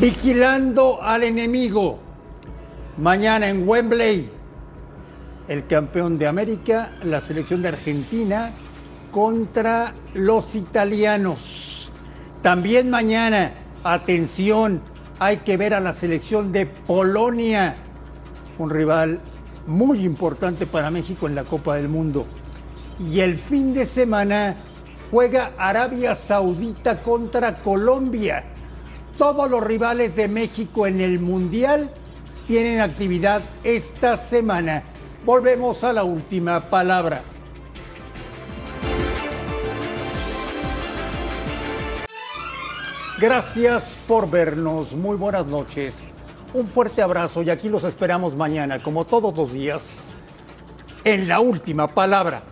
[0.00, 1.98] Vigilando al enemigo.
[2.96, 4.33] Mañana en Wembley,
[5.48, 8.52] el campeón de América, la selección de Argentina
[9.10, 11.90] contra los italianos.
[12.42, 13.52] También mañana,
[13.84, 14.80] atención,
[15.18, 17.76] hay que ver a la selección de Polonia,
[18.58, 19.20] un rival
[19.66, 22.26] muy importante para México en la Copa del Mundo.
[22.98, 24.56] Y el fin de semana
[25.10, 28.44] juega Arabia Saudita contra Colombia.
[29.16, 31.90] Todos los rivales de México en el Mundial
[32.46, 34.82] tienen actividad esta semana.
[35.24, 37.22] Volvemos a la última palabra.
[43.18, 44.94] Gracias por vernos.
[44.94, 46.08] Muy buenas noches.
[46.52, 50.02] Un fuerte abrazo y aquí los esperamos mañana, como todos los días,
[51.04, 52.42] en la última palabra.